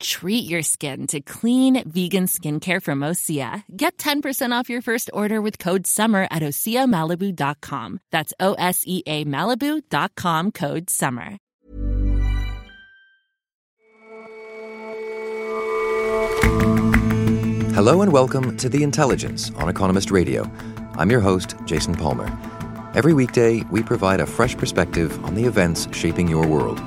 Treat 0.00 0.48
your 0.48 0.62
skin 0.62 1.06
to 1.08 1.20
clean 1.20 1.82
vegan 1.88 2.26
skincare 2.26 2.82
from 2.82 3.00
Osea. 3.00 3.64
Get 3.76 3.96
10% 3.98 4.52
off 4.52 4.70
your 4.70 4.82
first 4.82 5.10
order 5.12 5.40
with 5.40 5.58
code 5.58 5.86
SUMMER 5.86 6.28
at 6.30 6.42
OseaMalibu.com. 6.42 8.00
That's 8.12 8.32
O 8.40 8.54
S 8.54 8.82
E 8.86 9.02
A 9.06 9.24
Malibu.com 9.24 10.52
code 10.52 10.90
SUMMER. 10.90 11.38
Hello 17.76 18.00
and 18.00 18.10
welcome 18.10 18.56
to 18.56 18.70
The 18.70 18.82
Intelligence 18.82 19.50
on 19.56 19.68
Economist 19.68 20.10
Radio. 20.10 20.50
I'm 20.94 21.10
your 21.10 21.20
host, 21.20 21.54
Jason 21.66 21.94
Palmer. 21.94 22.26
Every 22.94 23.12
weekday, 23.12 23.60
we 23.70 23.82
provide 23.82 24.20
a 24.20 24.26
fresh 24.26 24.56
perspective 24.56 25.22
on 25.26 25.34
the 25.34 25.44
events 25.44 25.86
shaping 25.92 26.26
your 26.26 26.46
world. 26.46 26.80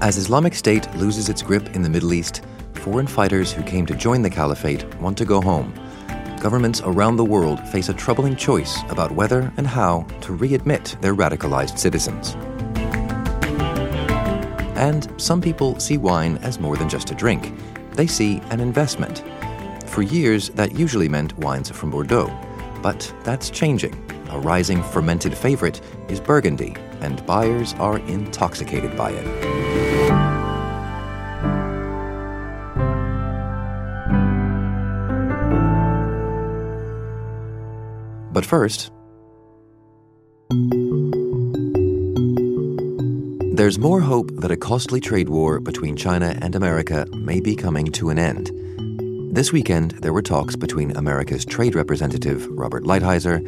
As 0.00 0.16
Islamic 0.16 0.54
State 0.54 0.88
loses 0.94 1.28
its 1.28 1.42
grip 1.42 1.74
in 1.74 1.82
the 1.82 1.90
Middle 1.90 2.12
East, 2.12 2.42
foreign 2.74 3.08
fighters 3.08 3.52
who 3.52 3.64
came 3.64 3.84
to 3.86 3.96
join 3.96 4.22
the 4.22 4.30
caliphate 4.30 4.84
want 5.00 5.18
to 5.18 5.24
go 5.24 5.40
home. 5.40 5.74
Governments 6.40 6.80
around 6.84 7.16
the 7.16 7.24
world 7.24 7.58
face 7.70 7.88
a 7.88 7.94
troubling 7.94 8.36
choice 8.36 8.78
about 8.90 9.10
whether 9.10 9.52
and 9.56 9.66
how 9.66 10.02
to 10.20 10.36
readmit 10.36 11.00
their 11.00 11.16
radicalized 11.16 11.80
citizens. 11.80 12.36
And 14.76 15.12
some 15.20 15.40
people 15.40 15.80
see 15.80 15.98
wine 15.98 16.36
as 16.42 16.60
more 16.60 16.76
than 16.76 16.88
just 16.88 17.10
a 17.10 17.16
drink. 17.16 17.52
They 17.94 18.06
see 18.06 18.40
an 18.50 18.60
investment. 18.60 19.24
For 19.86 20.02
years, 20.02 20.50
that 20.50 20.78
usually 20.78 21.08
meant 21.08 21.36
wines 21.38 21.70
from 21.70 21.90
Bordeaux. 21.90 22.32
But 22.82 23.12
that's 23.24 23.50
changing. 23.50 24.00
A 24.30 24.38
rising 24.38 24.80
fermented 24.80 25.36
favorite 25.36 25.80
is 26.08 26.20
Burgundy, 26.20 26.76
and 27.00 27.26
buyers 27.26 27.74
are 27.80 27.98
intoxicated 27.98 28.96
by 28.96 29.10
it. 29.10 29.57
But 38.38 38.46
first, 38.46 38.92
there's 43.56 43.80
more 43.80 44.00
hope 44.00 44.30
that 44.36 44.52
a 44.52 44.56
costly 44.56 45.00
trade 45.00 45.28
war 45.28 45.58
between 45.58 45.96
China 45.96 46.38
and 46.40 46.54
America 46.54 47.04
may 47.14 47.40
be 47.40 47.56
coming 47.56 47.86
to 47.86 48.10
an 48.10 48.18
end. 48.20 48.52
This 49.34 49.52
weekend, 49.52 49.90
there 50.02 50.12
were 50.12 50.22
talks 50.22 50.54
between 50.54 50.96
America's 50.96 51.44
trade 51.44 51.74
representative, 51.74 52.46
Robert 52.50 52.84
Lighthizer, 52.84 53.38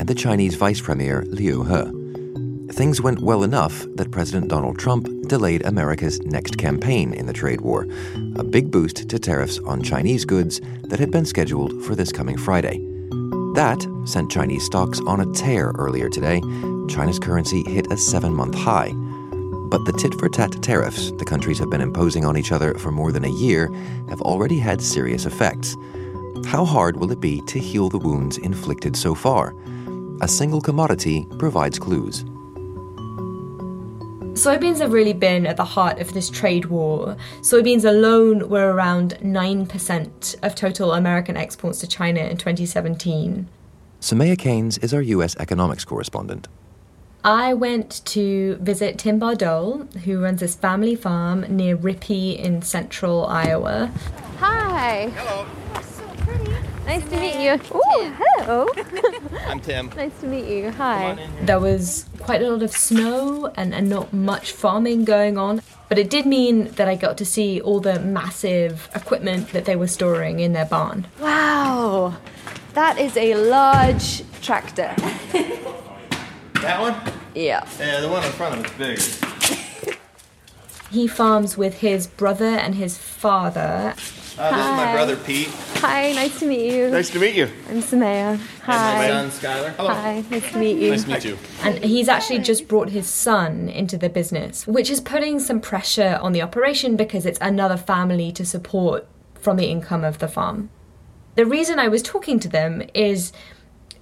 and 0.00 0.08
the 0.08 0.16
Chinese 0.16 0.56
Vice 0.56 0.80
Premier, 0.80 1.24
Liu 1.28 1.62
He. 1.62 2.72
Things 2.72 3.00
went 3.00 3.20
well 3.20 3.44
enough 3.44 3.86
that 3.94 4.10
President 4.10 4.48
Donald 4.48 4.80
Trump 4.80 5.06
delayed 5.28 5.64
America's 5.64 6.20
next 6.22 6.58
campaign 6.58 7.14
in 7.14 7.26
the 7.26 7.32
trade 7.32 7.60
war, 7.60 7.86
a 8.34 8.42
big 8.42 8.72
boost 8.72 9.08
to 9.10 9.18
tariffs 9.20 9.60
on 9.60 9.80
Chinese 9.80 10.24
goods 10.24 10.60
that 10.88 10.98
had 10.98 11.12
been 11.12 11.24
scheduled 11.24 11.84
for 11.84 11.94
this 11.94 12.10
coming 12.10 12.36
Friday. 12.36 12.84
That 13.54 13.84
sent 14.04 14.30
Chinese 14.30 14.64
stocks 14.64 15.00
on 15.00 15.20
a 15.20 15.32
tear 15.32 15.72
earlier 15.76 16.08
today. 16.08 16.40
China's 16.88 17.18
currency 17.18 17.64
hit 17.64 17.90
a 17.90 17.96
seven 17.96 18.32
month 18.32 18.54
high. 18.54 18.92
But 18.92 19.84
the 19.84 19.92
tit 19.92 20.14
for 20.14 20.28
tat 20.28 20.62
tariffs 20.62 21.10
the 21.12 21.24
countries 21.24 21.58
have 21.58 21.68
been 21.68 21.80
imposing 21.80 22.24
on 22.24 22.36
each 22.36 22.52
other 22.52 22.74
for 22.74 22.92
more 22.92 23.10
than 23.10 23.24
a 23.24 23.28
year 23.28 23.68
have 24.08 24.20
already 24.20 24.58
had 24.58 24.80
serious 24.80 25.26
effects. 25.26 25.76
How 26.46 26.64
hard 26.64 26.96
will 26.96 27.10
it 27.10 27.20
be 27.20 27.40
to 27.42 27.58
heal 27.58 27.88
the 27.88 27.98
wounds 27.98 28.38
inflicted 28.38 28.96
so 28.96 29.16
far? 29.16 29.56
A 30.20 30.28
single 30.28 30.60
commodity 30.60 31.26
provides 31.38 31.78
clues. 31.78 32.24
Soybeans 34.40 34.78
have 34.78 34.94
really 34.94 35.12
been 35.12 35.44
at 35.44 35.58
the 35.58 35.66
heart 35.66 35.98
of 35.98 36.14
this 36.14 36.30
trade 36.30 36.64
war. 36.64 37.14
Soybeans 37.42 37.84
alone 37.84 38.48
were 38.48 38.72
around 38.72 39.18
9% 39.20 40.42
of 40.42 40.54
total 40.54 40.94
American 40.94 41.36
exports 41.36 41.78
to 41.80 41.86
China 41.86 42.20
in 42.20 42.38
2017. 42.38 43.46
Soumaya 44.00 44.38
Keynes 44.38 44.78
is 44.78 44.94
our 44.94 45.02
U.S. 45.02 45.36
economics 45.36 45.84
correspondent. 45.84 46.48
I 47.22 47.52
went 47.52 48.00
to 48.06 48.56
visit 48.62 48.96
Tim 48.96 49.20
Bardole, 49.20 49.92
who 50.04 50.22
runs 50.22 50.40
this 50.40 50.54
family 50.54 50.94
farm 50.94 51.42
near 51.54 51.76
Rippey 51.76 52.38
in 52.38 52.62
central 52.62 53.26
Iowa. 53.26 53.92
Hi. 54.38 55.10
Hello, 55.16 55.46
Nice 56.90 57.08
to 57.10 57.20
meet 57.20 57.36
you. 57.36 57.52
Ooh, 57.52 58.12
hello. 58.18 58.66
I'm 59.46 59.60
Tim. 59.60 59.90
nice 59.94 60.10
to 60.22 60.26
meet 60.26 60.46
you. 60.46 60.72
Hi. 60.72 61.24
There 61.42 61.60
was 61.60 62.04
quite 62.18 62.42
a 62.42 62.50
lot 62.50 62.64
of 62.64 62.72
snow 62.72 63.46
and, 63.54 63.72
and 63.72 63.88
not 63.88 64.12
much 64.12 64.50
farming 64.50 65.04
going 65.04 65.38
on, 65.38 65.62
but 65.88 66.00
it 66.00 66.10
did 66.10 66.26
mean 66.26 66.64
that 66.72 66.88
I 66.88 66.96
got 66.96 67.16
to 67.18 67.24
see 67.24 67.60
all 67.60 67.78
the 67.78 68.00
massive 68.00 68.88
equipment 68.92 69.52
that 69.52 69.66
they 69.66 69.76
were 69.76 69.86
storing 69.86 70.40
in 70.40 70.52
their 70.52 70.64
barn. 70.64 71.06
Wow. 71.20 72.16
That 72.72 72.98
is 72.98 73.16
a 73.16 73.36
large 73.36 74.24
tractor. 74.42 74.92
That 76.54 76.80
one? 76.80 76.96
Yeah. 77.36 77.68
Yeah, 77.78 78.00
the 78.00 78.08
one 78.08 78.24
in 78.24 78.32
front 78.32 78.66
of 78.66 78.80
it's 78.80 79.20
bigger. 79.20 79.60
He 80.90 81.06
farms 81.06 81.56
with 81.56 81.78
his 81.78 82.06
brother 82.06 82.44
and 82.44 82.74
his 82.74 82.98
father. 82.98 83.94
Uh, 84.38 84.50
this 84.56 84.66
is 84.66 84.72
my 84.72 84.86
Hi. 84.86 84.92
brother 84.92 85.16
Pete 85.16 85.48
Hi, 85.80 86.12
nice 86.12 86.38
to 86.40 86.46
meet 86.46 86.72
you. 86.72 86.90
Nice 86.90 87.10
to 87.10 87.18
meet 87.18 87.34
you. 87.34 87.48
I'm 87.68 87.80
Soumaya. 87.80 88.32
And 88.32 88.40
Hi. 88.64 88.98
my 88.98 89.08
son 89.08 89.30
Skylar. 89.30 89.74
Hello. 89.76 89.94
Hi, 89.94 90.24
nice 90.30 90.52
to 90.52 90.58
meet 90.58 90.78
you. 90.78 90.90
Nice 90.90 91.04
to 91.04 91.10
meet 91.10 91.24
you. 91.24 91.38
And 91.62 91.82
he's 91.82 92.08
actually 92.08 92.40
just 92.40 92.68
brought 92.68 92.90
his 92.90 93.08
son 93.08 93.68
into 93.68 93.96
the 93.96 94.10
business, 94.10 94.66
which 94.66 94.90
is 94.90 95.00
putting 95.00 95.40
some 95.40 95.60
pressure 95.60 96.18
on 96.20 96.32
the 96.32 96.42
operation 96.42 96.96
because 96.96 97.24
it's 97.24 97.38
another 97.40 97.78
family 97.78 98.30
to 98.32 98.44
support 98.44 99.06
from 99.34 99.56
the 99.56 99.66
income 99.66 100.04
of 100.04 100.18
the 100.18 100.28
farm. 100.28 100.68
The 101.36 101.46
reason 101.46 101.78
I 101.78 101.88
was 101.88 102.02
talking 102.02 102.38
to 102.40 102.48
them 102.48 102.82
is 102.92 103.32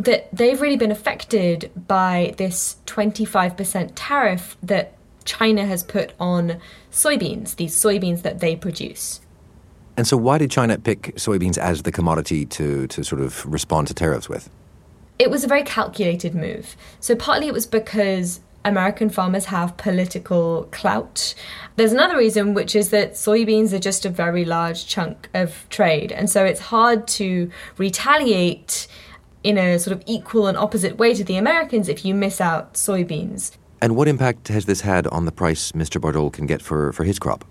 that 0.00 0.28
they've 0.32 0.60
really 0.60 0.76
been 0.76 0.90
affected 0.90 1.70
by 1.86 2.34
this 2.38 2.78
25% 2.86 3.92
tariff 3.94 4.56
that 4.64 4.97
China 5.28 5.66
has 5.66 5.84
put 5.84 6.14
on 6.18 6.58
soybeans, 6.90 7.56
these 7.56 7.76
soybeans 7.76 8.22
that 8.22 8.40
they 8.40 8.56
produce. 8.56 9.20
And 9.96 10.06
so, 10.06 10.16
why 10.16 10.38
did 10.38 10.50
China 10.50 10.78
pick 10.78 11.14
soybeans 11.16 11.58
as 11.58 11.82
the 11.82 11.92
commodity 11.92 12.46
to, 12.46 12.86
to 12.86 13.04
sort 13.04 13.20
of 13.20 13.44
respond 13.44 13.88
to 13.88 13.94
tariffs 13.94 14.28
with? 14.28 14.48
It 15.18 15.30
was 15.30 15.44
a 15.44 15.48
very 15.48 15.64
calculated 15.64 16.34
move. 16.34 16.76
So, 17.00 17.14
partly 17.14 17.46
it 17.46 17.52
was 17.52 17.66
because 17.66 18.40
American 18.64 19.10
farmers 19.10 19.46
have 19.46 19.76
political 19.76 20.68
clout. 20.70 21.34
There's 21.76 21.92
another 21.92 22.16
reason, 22.16 22.54
which 22.54 22.74
is 22.74 22.88
that 22.90 23.12
soybeans 23.12 23.72
are 23.74 23.78
just 23.78 24.06
a 24.06 24.10
very 24.10 24.44
large 24.46 24.86
chunk 24.86 25.28
of 25.34 25.68
trade. 25.68 26.10
And 26.10 26.30
so, 26.30 26.44
it's 26.44 26.60
hard 26.60 27.06
to 27.18 27.50
retaliate 27.76 28.86
in 29.44 29.58
a 29.58 29.78
sort 29.78 29.94
of 29.94 30.02
equal 30.06 30.46
and 30.46 30.56
opposite 30.56 30.96
way 30.96 31.12
to 31.12 31.24
the 31.24 31.36
Americans 31.36 31.88
if 31.88 32.04
you 32.04 32.14
miss 32.14 32.40
out 32.40 32.74
soybeans. 32.74 33.56
And 33.80 33.94
what 33.94 34.08
impact 34.08 34.48
has 34.48 34.66
this 34.66 34.80
had 34.80 35.06
on 35.08 35.24
the 35.24 35.32
price 35.32 35.72
Mr. 35.72 36.00
Bardole 36.00 36.32
can 36.32 36.46
get 36.46 36.62
for, 36.62 36.92
for 36.92 37.04
his 37.04 37.18
crop? 37.18 37.44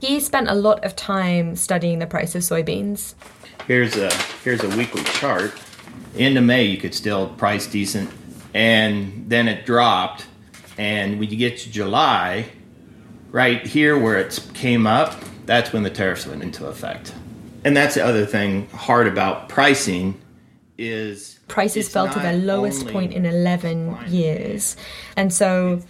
He 0.00 0.20
spent 0.20 0.48
a 0.48 0.54
lot 0.54 0.84
of 0.84 0.96
time 0.96 1.56
studying 1.56 1.98
the 1.98 2.06
price 2.06 2.34
of 2.34 2.42
soybeans. 2.42 3.14
Here's 3.66 3.96
a 3.96 4.12
here's 4.42 4.62
a 4.64 4.68
weekly 4.76 5.04
chart. 5.04 5.52
Into 6.16 6.40
May, 6.40 6.64
you 6.64 6.76
could 6.76 6.94
still 6.94 7.28
price 7.28 7.66
decent, 7.66 8.10
and 8.52 9.24
then 9.28 9.48
it 9.48 9.64
dropped. 9.64 10.26
And 10.76 11.20
when 11.20 11.30
you 11.30 11.36
get 11.36 11.58
to 11.58 11.70
July, 11.70 12.46
right 13.30 13.64
here 13.64 13.98
where 13.98 14.18
it 14.18 14.38
came 14.54 14.86
up, 14.86 15.14
that's 15.46 15.72
when 15.72 15.84
the 15.84 15.90
tariffs 15.90 16.26
went 16.26 16.42
into 16.42 16.66
effect. 16.66 17.14
And 17.64 17.76
that's 17.76 17.94
the 17.94 18.04
other 18.04 18.26
thing 18.26 18.68
hard 18.70 19.06
about 19.06 19.48
pricing 19.48 20.20
is 20.76 21.38
prices 21.48 21.86
it's 21.86 21.92
fell 21.92 22.08
to 22.08 22.18
their 22.20 22.36
lowest 22.36 22.88
point 22.88 23.12
in 23.12 23.24
11 23.26 23.94
climate 23.94 24.08
years. 24.08 24.76
And 25.16 25.32
so 25.32 25.80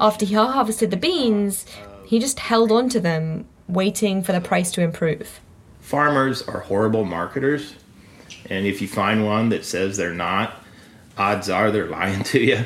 after 0.00 0.26
he 0.26 0.34
harvested 0.34 0.90
the 0.90 0.96
beans, 0.96 1.66
he 2.06 2.18
just 2.18 2.38
held 2.38 2.70
on 2.72 2.88
to 2.90 3.00
them, 3.00 3.46
waiting 3.68 4.22
for 4.22 4.32
the 4.32 4.40
price 4.40 4.70
to 4.72 4.82
improve. 4.82 5.40
farmers 5.80 6.42
are 6.42 6.60
horrible 6.60 7.04
marketers 7.04 7.74
and 8.50 8.66
if 8.66 8.80
you 8.82 8.88
find 8.88 9.24
one 9.24 9.48
that 9.50 9.64
says 9.64 9.96
they're 9.96 10.14
not 10.14 10.54
odds 11.18 11.48
are 11.48 11.70
they're 11.70 11.86
lying 11.86 12.22
to 12.24 12.40
you 12.40 12.64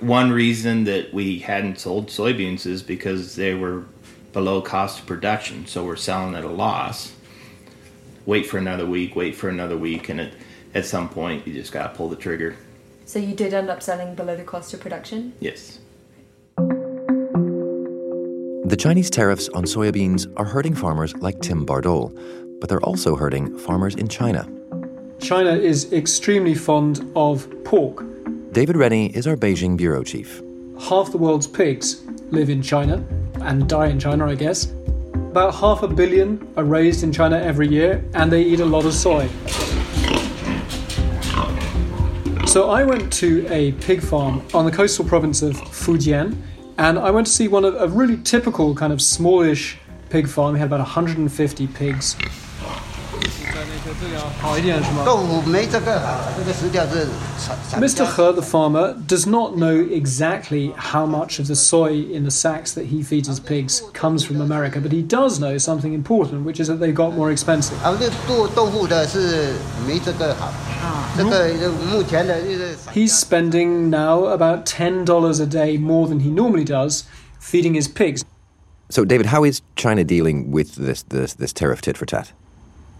one 0.00 0.30
reason 0.30 0.84
that 0.84 1.12
we 1.12 1.38
hadn't 1.40 1.78
sold 1.78 2.08
soybeans 2.08 2.66
is 2.66 2.82
because 2.82 3.36
they 3.36 3.54
were 3.54 3.84
below 4.32 4.60
cost 4.60 5.00
of 5.00 5.06
production 5.06 5.66
so 5.66 5.84
we're 5.84 5.96
selling 5.96 6.34
at 6.34 6.44
a 6.44 6.48
loss 6.48 7.12
wait 8.26 8.46
for 8.46 8.58
another 8.58 8.86
week 8.86 9.14
wait 9.16 9.34
for 9.34 9.48
another 9.48 9.76
week 9.76 10.08
and 10.08 10.20
it, 10.20 10.34
at 10.74 10.84
some 10.84 11.08
point 11.08 11.46
you 11.46 11.54
just 11.54 11.72
got 11.72 11.90
to 11.90 11.96
pull 11.96 12.08
the 12.08 12.16
trigger 12.16 12.56
So 13.04 13.18
you 13.18 13.34
did 13.34 13.54
end 13.54 13.70
up 13.70 13.82
selling 13.82 14.14
below 14.14 14.36
the 14.36 14.44
cost 14.44 14.74
of 14.74 14.80
production? 14.80 15.32
Yes. 15.40 15.78
The 18.68 18.76
Chinese 18.78 19.08
tariffs 19.08 19.48
on 19.48 19.64
soybeans 19.64 20.30
are 20.36 20.44
hurting 20.44 20.74
farmers 20.74 21.16
like 21.16 21.40
Tim 21.40 21.64
Bardole, 21.64 22.12
but 22.60 22.68
they're 22.68 22.82
also 22.82 23.16
hurting 23.16 23.56
farmers 23.58 23.94
in 23.94 24.08
China. 24.08 24.46
China 25.20 25.52
is 25.52 25.90
extremely 25.90 26.54
fond 26.54 27.10
of 27.16 27.48
pork. 27.64 28.04
David 28.52 28.76
Rennie 28.76 29.06
is 29.16 29.26
our 29.26 29.36
Beijing 29.36 29.78
bureau 29.78 30.02
chief. 30.02 30.42
Half 30.78 31.12
the 31.12 31.18
world's 31.18 31.46
pigs 31.46 32.02
live 32.30 32.50
in 32.50 32.60
China 32.60 33.02
and 33.40 33.66
die 33.68 33.86
in 33.86 33.98
China, 33.98 34.26
I 34.26 34.34
guess. 34.34 34.70
About 35.14 35.54
half 35.54 35.82
a 35.82 35.88
billion 35.88 36.46
are 36.58 36.64
raised 36.64 37.02
in 37.02 37.10
China 37.12 37.38
every 37.38 37.68
year, 37.68 38.04
and 38.12 38.30
they 38.30 38.42
eat 38.42 38.60
a 38.60 38.66
lot 38.66 38.84
of 38.84 38.92
soy. 38.92 39.28
So 42.58 42.70
I 42.70 42.82
went 42.82 43.12
to 43.12 43.46
a 43.50 43.70
pig 43.70 44.02
farm 44.02 44.42
on 44.52 44.64
the 44.64 44.72
coastal 44.72 45.04
province 45.04 45.42
of 45.42 45.54
Fujian, 45.54 46.36
and 46.76 46.98
I 46.98 47.08
went 47.12 47.28
to 47.28 47.32
see 47.32 47.46
one 47.46 47.64
of 47.64 47.76
a 47.76 47.86
really 47.86 48.16
typical 48.16 48.74
kind 48.74 48.92
of 48.92 49.00
smallish 49.00 49.78
pig 50.10 50.26
farm. 50.26 50.54
We 50.54 50.58
had 50.58 50.66
about 50.66 50.80
150 50.80 51.66
pigs. 51.68 52.16
Mr. 57.80 58.06
He, 58.06 58.32
the 58.32 58.42
farmer, 58.42 58.94
does 59.06 59.26
not 59.26 59.56
know 59.56 59.74
exactly 59.74 60.72
how 60.76 61.06
much 61.06 61.38
of 61.38 61.46
the 61.46 61.56
soy 61.56 62.02
in 62.02 62.24
the 62.24 62.30
sacks 62.30 62.72
that 62.74 62.86
he 62.86 63.02
feeds 63.02 63.28
his 63.28 63.40
pigs 63.40 63.82
comes 63.92 64.24
from 64.24 64.40
America, 64.40 64.80
but 64.80 64.92
he 64.92 65.02
does 65.02 65.40
know 65.40 65.56
something 65.58 65.94
important, 65.94 66.44
which 66.44 66.60
is 66.60 66.68
that 66.68 66.76
they 66.76 66.92
got 66.92 67.14
more 67.14 67.30
expensive. 67.30 67.78
He's 72.92 73.16
spending 73.16 73.90
now 73.90 74.26
about 74.26 74.66
$10 74.66 75.40
a 75.40 75.46
day 75.46 75.78
more 75.78 76.06
than 76.08 76.20
he 76.20 76.30
normally 76.30 76.64
does 76.64 77.08
feeding 77.40 77.74
his 77.74 77.88
pigs. 77.88 78.24
So, 78.90 79.04
David, 79.04 79.26
how 79.26 79.44
is 79.44 79.62
China 79.76 80.04
dealing 80.04 80.50
with 80.50 80.74
this, 80.76 81.02
this, 81.04 81.34
this 81.34 81.52
tariff 81.52 81.80
tit 81.80 81.96
for 81.96 82.06
tat? 82.06 82.32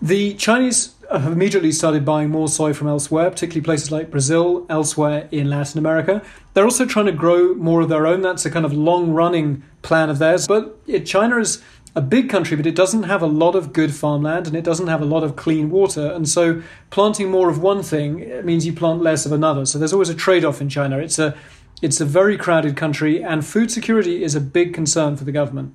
The 0.00 0.34
Chinese 0.34 0.94
have 1.10 1.26
immediately 1.26 1.72
started 1.72 2.04
buying 2.04 2.30
more 2.30 2.48
soy 2.48 2.72
from 2.72 2.86
elsewhere, 2.86 3.30
particularly 3.30 3.64
places 3.64 3.90
like 3.90 4.10
Brazil, 4.10 4.64
elsewhere 4.68 5.28
in 5.32 5.50
Latin 5.50 5.78
America. 5.78 6.22
They're 6.54 6.64
also 6.64 6.86
trying 6.86 7.06
to 7.06 7.12
grow 7.12 7.54
more 7.54 7.80
of 7.80 7.88
their 7.88 8.06
own. 8.06 8.20
That's 8.20 8.46
a 8.46 8.50
kind 8.50 8.64
of 8.64 8.72
long 8.72 9.10
running 9.10 9.64
plan 9.82 10.10
of 10.10 10.18
theirs. 10.18 10.46
But 10.46 10.86
China 11.04 11.38
is 11.38 11.62
a 11.96 12.00
big 12.00 12.28
country, 12.28 12.56
but 12.56 12.66
it 12.66 12.76
doesn't 12.76 13.04
have 13.04 13.22
a 13.22 13.26
lot 13.26 13.56
of 13.56 13.72
good 13.72 13.92
farmland 13.92 14.46
and 14.46 14.54
it 14.54 14.62
doesn't 14.62 14.86
have 14.86 15.02
a 15.02 15.06
lot 15.06 15.24
of 15.24 15.34
clean 15.34 15.70
water. 15.70 16.12
And 16.12 16.28
so 16.28 16.62
planting 16.90 17.30
more 17.30 17.48
of 17.48 17.60
one 17.60 17.82
thing 17.82 18.44
means 18.44 18.66
you 18.66 18.72
plant 18.72 19.02
less 19.02 19.26
of 19.26 19.32
another. 19.32 19.66
So 19.66 19.78
there's 19.78 19.92
always 19.92 20.10
a 20.10 20.14
trade 20.14 20.44
off 20.44 20.60
in 20.60 20.68
China. 20.68 20.98
It's 20.98 21.18
a 21.18 21.36
it's 21.80 22.00
a 22.00 22.04
very 22.04 22.36
crowded 22.36 22.76
country, 22.76 23.22
and 23.22 23.46
food 23.46 23.70
security 23.70 24.24
is 24.24 24.34
a 24.34 24.40
big 24.40 24.74
concern 24.74 25.16
for 25.16 25.24
the 25.24 25.30
government. 25.30 25.74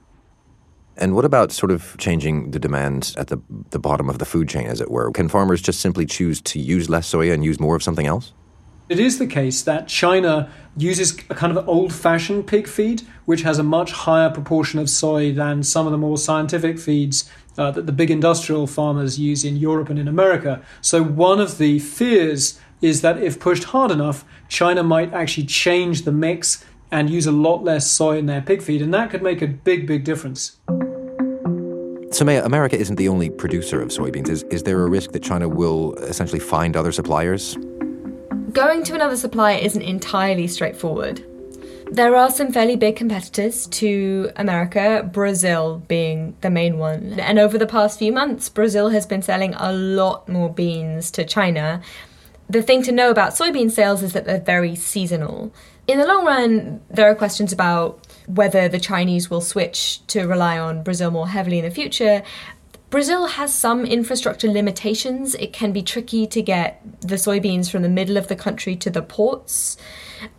And 0.97 1.15
what 1.15 1.25
about 1.25 1.51
sort 1.51 1.71
of 1.71 1.95
changing 1.97 2.51
the 2.51 2.59
demand 2.59 3.15
at 3.17 3.27
the, 3.27 3.41
the 3.71 3.79
bottom 3.79 4.09
of 4.09 4.19
the 4.19 4.25
food 4.25 4.47
chain, 4.47 4.67
as 4.67 4.79
it 4.79 4.91
were? 4.91 5.11
Can 5.11 5.27
farmers 5.27 5.61
just 5.61 5.79
simply 5.79 6.05
choose 6.05 6.39
to 6.41 6.59
use 6.59 6.89
less 6.89 7.11
soya 7.11 7.33
and 7.33 7.43
use 7.43 7.59
more 7.59 7.75
of 7.75 7.83
something 7.83 8.05
else? 8.05 8.31
It 8.89 8.99
is 8.99 9.17
the 9.17 9.27
case 9.27 9.61
that 9.63 9.87
China 9.87 10.51
uses 10.75 11.17
a 11.29 11.35
kind 11.35 11.55
of 11.55 11.67
old 11.67 11.93
fashioned 11.93 12.47
pig 12.47 12.67
feed, 12.67 13.01
which 13.25 13.41
has 13.41 13.57
a 13.57 13.63
much 13.63 13.91
higher 13.91 14.29
proportion 14.29 14.79
of 14.79 14.89
soy 14.89 15.31
than 15.31 15.63
some 15.63 15.87
of 15.87 15.91
the 15.91 15.97
more 15.97 16.17
scientific 16.17 16.77
feeds 16.77 17.29
uh, 17.57 17.71
that 17.71 17.85
the 17.85 17.91
big 17.91 18.11
industrial 18.11 18.67
farmers 18.67 19.17
use 19.17 19.43
in 19.43 19.55
Europe 19.55 19.89
and 19.89 19.97
in 19.99 20.07
America. 20.07 20.61
So, 20.81 21.01
one 21.01 21.39
of 21.39 21.57
the 21.57 21.79
fears 21.79 22.59
is 22.81 23.01
that 23.01 23.17
if 23.17 23.39
pushed 23.39 23.65
hard 23.65 23.91
enough, 23.91 24.25
China 24.49 24.83
might 24.83 25.13
actually 25.13 25.45
change 25.45 26.03
the 26.03 26.11
mix 26.11 26.65
and 26.91 27.09
use 27.09 27.25
a 27.25 27.31
lot 27.31 27.63
less 27.63 27.89
soy 27.89 28.17
in 28.17 28.25
their 28.25 28.41
pig 28.41 28.61
feed, 28.61 28.81
and 28.81 28.93
that 28.93 29.09
could 29.09 29.23
make 29.23 29.41
a 29.41 29.47
big, 29.47 29.87
big 29.87 30.03
difference. 30.03 30.57
Soumaya, 32.23 32.45
America 32.45 32.77
isn't 32.77 32.95
the 32.95 33.09
only 33.09 33.29
producer 33.29 33.81
of 33.81 33.89
soybeans. 33.89 34.29
Is, 34.29 34.43
is 34.43 34.63
there 34.63 34.81
a 34.81 34.87
risk 34.87 35.11
that 35.11 35.21
China 35.21 35.49
will 35.49 35.93
essentially 35.95 36.39
find 36.39 36.77
other 36.77 36.93
suppliers? 36.93 37.57
Going 38.53 38.85
to 38.85 38.95
another 38.95 39.17
supplier 39.17 39.57
isn't 39.57 39.81
entirely 39.81 40.47
straightforward. 40.47 41.21
There 41.91 42.15
are 42.15 42.31
some 42.31 42.53
fairly 42.53 42.77
big 42.77 42.95
competitors 42.95 43.67
to 43.67 44.31
America, 44.37 45.09
Brazil 45.11 45.83
being 45.89 46.37
the 46.39 46.49
main 46.49 46.77
one. 46.77 47.19
And 47.19 47.39
over 47.39 47.57
the 47.57 47.67
past 47.67 47.99
few 47.99 48.13
months, 48.13 48.47
Brazil 48.47 48.87
has 48.87 49.05
been 49.05 49.21
selling 49.21 49.53
a 49.55 49.73
lot 49.73 50.29
more 50.29 50.49
beans 50.49 51.11
to 51.11 51.25
China. 51.25 51.81
The 52.49 52.61
thing 52.61 52.83
to 52.83 52.93
know 52.93 53.09
about 53.09 53.33
soybean 53.33 53.69
sales 53.69 54.01
is 54.01 54.13
that 54.13 54.23
they're 54.23 54.39
very 54.39 54.75
seasonal. 54.75 55.53
In 55.87 55.99
the 55.99 56.07
long 56.07 56.25
run, 56.25 56.79
there 56.89 57.11
are 57.11 57.15
questions 57.15 57.51
about 57.51 58.02
whether 58.27 58.67
the 58.67 58.79
Chinese 58.79 59.29
will 59.29 59.41
switch 59.41 60.05
to 60.07 60.25
rely 60.27 60.57
on 60.57 60.83
Brazil 60.83 61.11
more 61.11 61.27
heavily 61.27 61.59
in 61.59 61.65
the 61.65 61.71
future. 61.71 62.23
Brazil 62.89 63.25
has 63.25 63.51
some 63.51 63.85
infrastructure 63.85 64.47
limitations. 64.47 65.33
It 65.35 65.51
can 65.51 65.71
be 65.71 65.81
tricky 65.81 66.27
to 66.27 66.41
get 66.43 66.79
the 67.01 67.15
soybeans 67.15 67.71
from 67.71 67.81
the 67.81 67.89
middle 67.89 68.17
of 68.17 68.27
the 68.27 68.35
country 68.35 68.75
to 68.75 68.91
the 68.91 69.01
ports. 69.01 69.77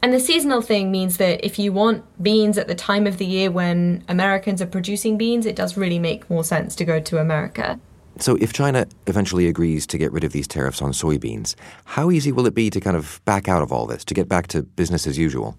And 0.03 0.13
the 0.13 0.21
seasonal 0.21 0.63
thing 0.63 0.93
means 0.93 1.17
that 1.17 1.45
if 1.45 1.59
you 1.59 1.73
want 1.73 2.05
beans 2.23 2.57
at 2.57 2.69
the 2.69 2.75
time 2.77 3.09
of 3.09 3.19
the 3.19 3.27
year 3.27 3.51
when 3.51 4.05
Americans 4.09 4.63
are 4.63 4.67
producing 4.67 5.19
beans, 5.19 5.47
it 5.47 5.57
does 5.57 5.77
really 5.77 5.99
make 5.99 6.31
more 6.31 6.45
sense 6.45 6.77
to 6.77 6.85
go 6.85 7.01
to 7.01 7.19
America. 7.19 7.81
So, 8.21 8.37
if 8.37 8.53
China 8.53 8.87
eventually 9.09 9.49
agrees 9.49 9.85
to 9.89 9.99
get 9.99 10.13
rid 10.13 10.23
of 10.23 10.31
these 10.31 10.47
tariffs 10.47 10.81
on 10.81 10.93
soybeans, 10.93 11.57
how 11.85 12.13
easy 12.13 12.31
will 12.31 12.47
it 12.47 12.55
be 12.55 12.71
to 12.71 12.81
kind 12.81 12.97
of 12.97 13.21
back 13.25 13.49
out 13.49 13.63
of 13.63 13.73
all 13.73 13.87
this, 13.87 14.05
to 14.05 14.15
get 14.15 14.29
back 14.29 14.47
to 14.49 14.63
business 14.63 15.09
as 15.09 15.19
usual? 15.19 15.59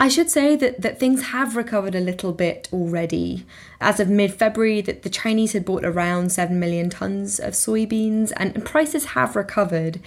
I 0.00 0.08
should 0.08 0.30
say 0.30 0.56
that, 0.56 0.80
that 0.80 0.98
things 0.98 1.26
have 1.26 1.54
recovered 1.54 1.94
a 1.94 2.00
little 2.00 2.32
bit 2.32 2.68
already. 2.72 3.46
As 3.80 4.00
of 4.00 4.08
mid 4.08 4.34
February, 4.34 4.80
that 4.80 5.02
the 5.02 5.10
Chinese 5.10 5.52
had 5.52 5.64
bought 5.64 5.84
around 5.84 6.32
7 6.32 6.58
million 6.58 6.90
tons 6.90 7.38
of 7.38 7.54
soybeans, 7.54 8.32
and, 8.36 8.64
prices 8.64 9.06
have 9.06 9.36
recovered. 9.36 10.00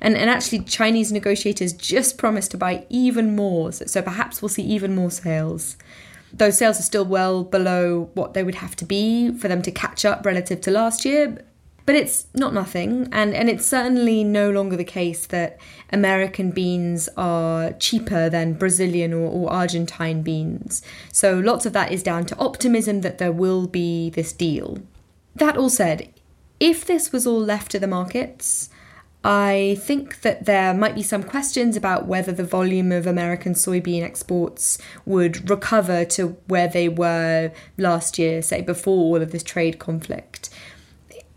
And, 0.00 0.16
and 0.16 0.28
actually, 0.28 0.60
Chinese 0.60 1.12
negotiators 1.12 1.72
just 1.72 2.18
promised 2.18 2.50
to 2.50 2.58
buy 2.58 2.86
even 2.90 3.36
more, 3.36 3.72
so, 3.72 3.86
so 3.86 4.02
perhaps 4.02 4.42
we'll 4.42 4.48
see 4.48 4.62
even 4.62 4.94
more 4.94 5.10
sales 5.10 5.76
those 6.32 6.58
sales 6.58 6.78
are 6.78 6.82
still 6.82 7.04
well 7.04 7.44
below 7.44 8.10
what 8.14 8.34
they 8.34 8.42
would 8.42 8.56
have 8.56 8.76
to 8.76 8.84
be 8.84 9.32
for 9.38 9.48
them 9.48 9.62
to 9.62 9.70
catch 9.70 10.04
up 10.04 10.26
relative 10.26 10.60
to 10.62 10.70
last 10.70 11.04
year. 11.04 11.38
But 11.86 11.94
it's 11.94 12.26
not 12.34 12.52
nothing, 12.52 13.08
and, 13.12 13.32
and 13.32 13.48
it's 13.48 13.64
certainly 13.64 14.24
no 14.24 14.50
longer 14.50 14.76
the 14.76 14.84
case 14.84 15.24
that 15.26 15.56
American 15.92 16.50
beans 16.50 17.08
are 17.16 17.72
cheaper 17.74 18.28
than 18.28 18.54
Brazilian 18.54 19.12
or, 19.14 19.30
or 19.30 19.52
Argentine 19.52 20.22
beans. 20.22 20.82
So 21.12 21.38
lots 21.38 21.64
of 21.64 21.72
that 21.74 21.92
is 21.92 22.02
down 22.02 22.26
to 22.26 22.38
optimism 22.38 23.02
that 23.02 23.18
there 23.18 23.30
will 23.30 23.68
be 23.68 24.10
this 24.10 24.32
deal. 24.32 24.78
That 25.36 25.56
all 25.56 25.70
said, 25.70 26.12
if 26.58 26.84
this 26.84 27.12
was 27.12 27.24
all 27.24 27.40
left 27.40 27.70
to 27.70 27.78
the 27.78 27.86
markets, 27.86 28.68
I 29.22 29.76
think 29.80 30.20
that 30.22 30.44
there 30.44 30.72
might 30.72 30.94
be 30.94 31.02
some 31.02 31.22
questions 31.22 31.76
about 31.76 32.06
whether 32.06 32.32
the 32.32 32.44
volume 32.44 32.92
of 32.92 33.06
American 33.06 33.54
soybean 33.54 34.02
exports 34.02 34.78
would 35.04 35.50
recover 35.50 36.04
to 36.04 36.36
where 36.46 36.68
they 36.68 36.88
were 36.88 37.52
last 37.76 38.18
year, 38.18 38.40
say 38.40 38.60
before 38.60 39.16
all 39.16 39.22
of 39.22 39.32
this 39.32 39.42
trade 39.42 39.78
conflict. 39.78 40.48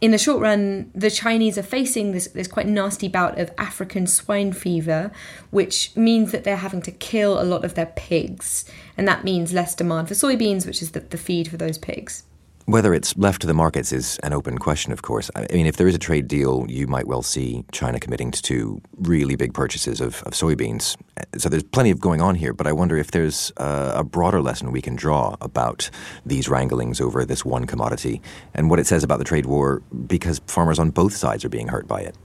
In 0.02 0.12
the 0.12 0.18
short 0.18 0.42
run, 0.42 0.92
the 0.96 1.12
Chinese 1.12 1.58
are 1.58 1.64
facing 1.64 2.14
this, 2.14 2.28
this 2.28 2.48
quite 2.48 2.68
nasty 2.68 3.10
bout 3.10 3.38
of 3.38 3.52
African 3.58 4.08
swine 4.08 4.54
fever, 4.54 5.12
which 5.52 5.94
means 5.96 6.32
that 6.32 6.46
they're 6.46 6.56
having 6.56 6.82
to 6.84 6.92
kill 6.92 7.42
a 7.42 7.44
lot 7.44 7.66
of 7.66 7.74
their 7.74 7.88
pigs. 7.98 8.64
And 8.96 9.06
that 9.10 9.26
means 9.26 9.52
less 9.52 9.76
demand 9.76 10.08
for 10.08 10.14
soybeans, 10.14 10.66
which 10.66 10.82
is 10.82 10.92
the, 10.92 11.02
the 11.02 11.18
feed 11.18 11.50
for 11.50 11.58
those 11.58 11.78
pigs. 11.78 12.24
Whether 12.70 12.94
it's 12.94 13.18
left 13.18 13.42
to 13.42 13.48
the 13.48 13.56
markets 13.56 13.92
is 13.92 14.20
an 14.20 14.32
open 14.32 14.60
question, 14.60 14.94
of 14.94 15.02
course. 15.02 15.32
I 15.36 15.48
mean, 15.52 15.66
if 15.66 15.78
there 15.78 15.88
is 15.88 15.96
a 15.96 15.98
trade 15.98 16.28
deal, 16.28 16.68
you 16.70 16.86
might 16.86 17.08
well 17.08 17.24
see 17.24 17.66
China 17.72 18.00
committing 18.00 18.30
to 18.30 18.80
really 19.00 19.36
big 19.36 19.56
purchases 19.56 20.00
of, 20.00 20.22
of 20.22 20.34
soybeans. 20.34 20.96
So 21.36 21.50
there's 21.50 21.64
plenty 21.64 21.90
of 21.90 22.00
going 22.00 22.22
on 22.22 22.36
here, 22.36 22.54
but 22.54 22.68
I 22.68 22.72
wonder 22.72 22.96
if 22.96 23.10
there's 23.10 23.52
a, 23.58 23.94
a 23.96 24.04
broader 24.04 24.40
lesson 24.40 24.72
we 24.72 24.84
can 24.84 24.96
draw 24.96 25.36
about 25.42 25.90
these 26.28 26.48
wranglings 26.48 27.02
over 27.02 27.26
this 27.26 27.44
one 27.44 27.66
commodity 27.66 28.22
and 28.54 28.70
what 28.70 28.78
it 28.78 28.86
says 28.86 29.04
about 29.04 29.18
the 29.18 29.26
trade 29.26 29.48
war 29.48 29.82
because 30.06 30.40
farmers 30.46 30.78
on 30.78 30.92
both 30.92 31.16
sides 31.16 31.44
are 31.44 31.50
being 31.50 31.70
hurt 31.70 31.88
by 31.88 32.02
it. 32.02 32.16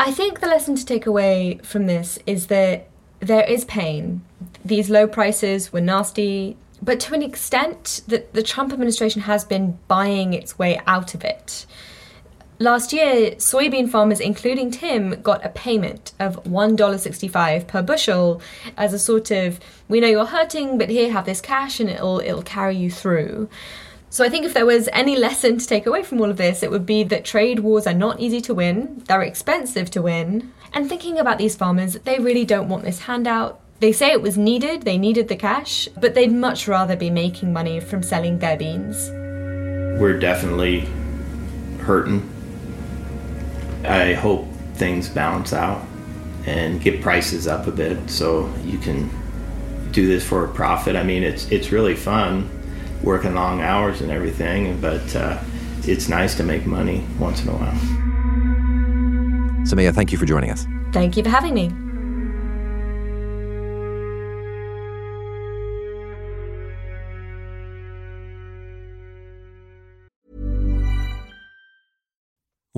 I 0.00 0.12
think 0.12 0.40
the 0.40 0.46
lesson 0.46 0.76
to 0.76 0.86
take 0.86 1.04
away 1.04 1.60
from 1.62 1.84
this 1.84 2.18
is 2.24 2.46
that 2.46 2.88
there 3.20 3.44
is 3.44 3.66
pain. 3.66 4.22
These 4.64 4.88
low 4.88 5.06
prices 5.06 5.74
were 5.74 5.82
nasty 5.82 6.56
but 6.82 7.00
to 7.00 7.14
an 7.14 7.22
extent, 7.22 8.02
the, 8.06 8.24
the 8.32 8.42
Trump 8.42 8.72
administration 8.72 9.22
has 9.22 9.44
been 9.44 9.78
buying 9.88 10.32
its 10.32 10.58
way 10.58 10.80
out 10.86 11.14
of 11.14 11.24
it. 11.24 11.66
Last 12.58 12.92
year, 12.92 13.32
soybean 13.36 13.88
farmers, 13.88 14.20
including 14.20 14.70
Tim, 14.70 15.22
got 15.22 15.44
a 15.44 15.48
payment 15.48 16.12
of 16.20 16.44
$1.65 16.44 17.66
per 17.66 17.80
bushel 17.80 18.42
as 18.76 18.92
a 18.92 18.98
sort 18.98 19.30
of, 19.30 19.58
we 19.88 19.98
know 19.98 20.08
you're 20.08 20.26
hurting, 20.26 20.76
but 20.76 20.90
here, 20.90 21.10
have 21.10 21.24
this 21.24 21.40
cash 21.40 21.80
and 21.80 21.88
it'll, 21.88 22.20
it'll 22.20 22.42
carry 22.42 22.76
you 22.76 22.90
through. 22.90 23.48
So 24.10 24.24
I 24.24 24.28
think 24.28 24.44
if 24.44 24.54
there 24.54 24.66
was 24.66 24.88
any 24.92 25.16
lesson 25.16 25.56
to 25.56 25.66
take 25.66 25.86
away 25.86 26.02
from 26.02 26.20
all 26.20 26.28
of 26.28 26.36
this, 26.36 26.62
it 26.62 26.70
would 26.70 26.84
be 26.84 27.04
that 27.04 27.24
trade 27.24 27.60
wars 27.60 27.86
are 27.86 27.94
not 27.94 28.20
easy 28.20 28.40
to 28.42 28.54
win, 28.54 29.04
they're 29.06 29.22
expensive 29.22 29.90
to 29.92 30.02
win. 30.02 30.52
And 30.72 30.88
thinking 30.88 31.18
about 31.18 31.38
these 31.38 31.56
farmers, 31.56 31.94
they 32.04 32.18
really 32.18 32.44
don't 32.44 32.68
want 32.68 32.84
this 32.84 33.00
handout. 33.00 33.59
They 33.80 33.92
say 33.92 34.12
it 34.12 34.20
was 34.20 34.36
needed, 34.36 34.82
they 34.82 34.98
needed 34.98 35.28
the 35.28 35.36
cash, 35.36 35.88
but 35.98 36.14
they'd 36.14 36.30
much 36.30 36.68
rather 36.68 36.96
be 36.96 37.08
making 37.08 37.50
money 37.50 37.80
from 37.80 38.02
selling 38.02 38.38
their 38.38 38.58
beans. 38.58 39.08
We're 39.98 40.18
definitely 40.18 40.86
hurting. 41.80 42.28
I 43.84 44.12
hope 44.12 44.46
things 44.74 45.08
balance 45.08 45.54
out 45.54 45.82
and 46.46 46.82
get 46.82 47.00
prices 47.00 47.46
up 47.46 47.66
a 47.66 47.72
bit 47.72 48.10
so 48.10 48.52
you 48.64 48.76
can 48.76 49.08
do 49.92 50.06
this 50.06 50.26
for 50.26 50.44
a 50.44 50.48
profit. 50.48 50.94
I 50.94 51.02
mean, 51.02 51.22
it's 51.22 51.50
it's 51.50 51.72
really 51.72 51.96
fun 51.96 52.50
working 53.02 53.34
long 53.34 53.62
hours 53.62 54.02
and 54.02 54.10
everything, 54.10 54.78
but 54.82 55.16
uh, 55.16 55.38
it's 55.84 56.06
nice 56.06 56.34
to 56.36 56.42
make 56.42 56.66
money 56.66 57.06
once 57.18 57.42
in 57.42 57.48
a 57.48 57.52
while. 57.52 57.72
Soumaya, 59.66 59.94
thank 59.94 60.12
you 60.12 60.18
for 60.18 60.26
joining 60.26 60.50
us. 60.50 60.66
Thank 60.92 61.16
you 61.16 61.22
for 61.22 61.30
having 61.30 61.54
me. 61.54 61.89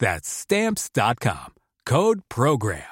That's 0.00 0.28
stamps.com. 0.28 1.54
Code 1.86 2.22
program. 2.28 2.82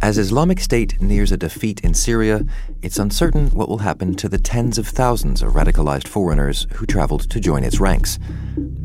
As 0.00 0.16
Islamic 0.16 0.60
State 0.60 1.02
nears 1.02 1.32
a 1.32 1.36
defeat 1.36 1.80
in 1.80 1.92
Syria, 1.92 2.46
it's 2.82 2.98
uncertain 2.98 3.50
what 3.50 3.68
will 3.68 3.78
happen 3.78 4.14
to 4.14 4.28
the 4.28 4.38
tens 4.38 4.78
of 4.78 4.86
thousands 4.86 5.42
of 5.42 5.52
radicalized 5.52 6.06
foreigners 6.06 6.66
who 6.74 6.86
traveled 6.86 7.28
to 7.28 7.40
join 7.40 7.64
its 7.64 7.80
ranks. 7.80 8.18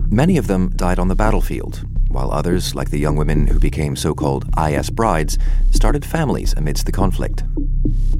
Many 0.09 0.37
of 0.37 0.47
them 0.47 0.69
died 0.75 0.99
on 0.99 1.07
the 1.09 1.15
battlefield, 1.15 1.85
while 2.13 2.31
others, 2.31 2.75
like 2.75 2.91
the 2.91 2.99
young 2.99 3.15
women 3.15 3.47
who 3.47 3.59
became 3.59 3.95
so 3.95 4.13
called 4.13 4.45
IS 4.57 4.89
brides, 4.89 5.37
started 5.71 6.05
families 6.05 6.53
amidst 6.53 6.85
the 6.85 6.91
conflict. 6.91 7.43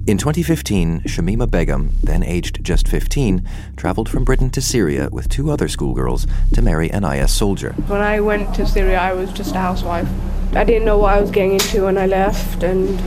In 0.06 0.18
2015, 0.18 1.02
Shamima 1.02 1.50
Begum, 1.50 1.92
then 2.04 2.24
aged 2.24 2.62
just 2.64 2.90
15, 2.90 3.48
traveled 3.78 4.10
from 4.10 4.26
Britain 4.26 4.50
to 4.50 4.62
Syria 4.62 5.08
with 5.12 5.30
two 5.30 5.50
other 5.50 5.70
schoolgirls 5.70 6.28
to 6.54 6.62
marry 6.62 6.92
an 6.92 7.06
IS 7.06 7.32
soldier. 7.32 7.72
When 7.88 8.02
I 8.02 8.20
went 8.20 8.54
to 8.56 8.66
Syria, 8.66 9.00
I 9.00 9.14
was 9.14 9.32
just 9.32 9.56
a 9.56 9.60
housewife. 9.60 10.10
I 10.54 10.66
didn't 10.66 10.86
know 10.86 10.98
what 10.98 11.14
I 11.14 11.22
was 11.22 11.32
getting 11.32 11.54
into 11.54 11.84
when 11.86 11.98
I 11.98 12.06
left, 12.06 12.64
and 12.64 13.00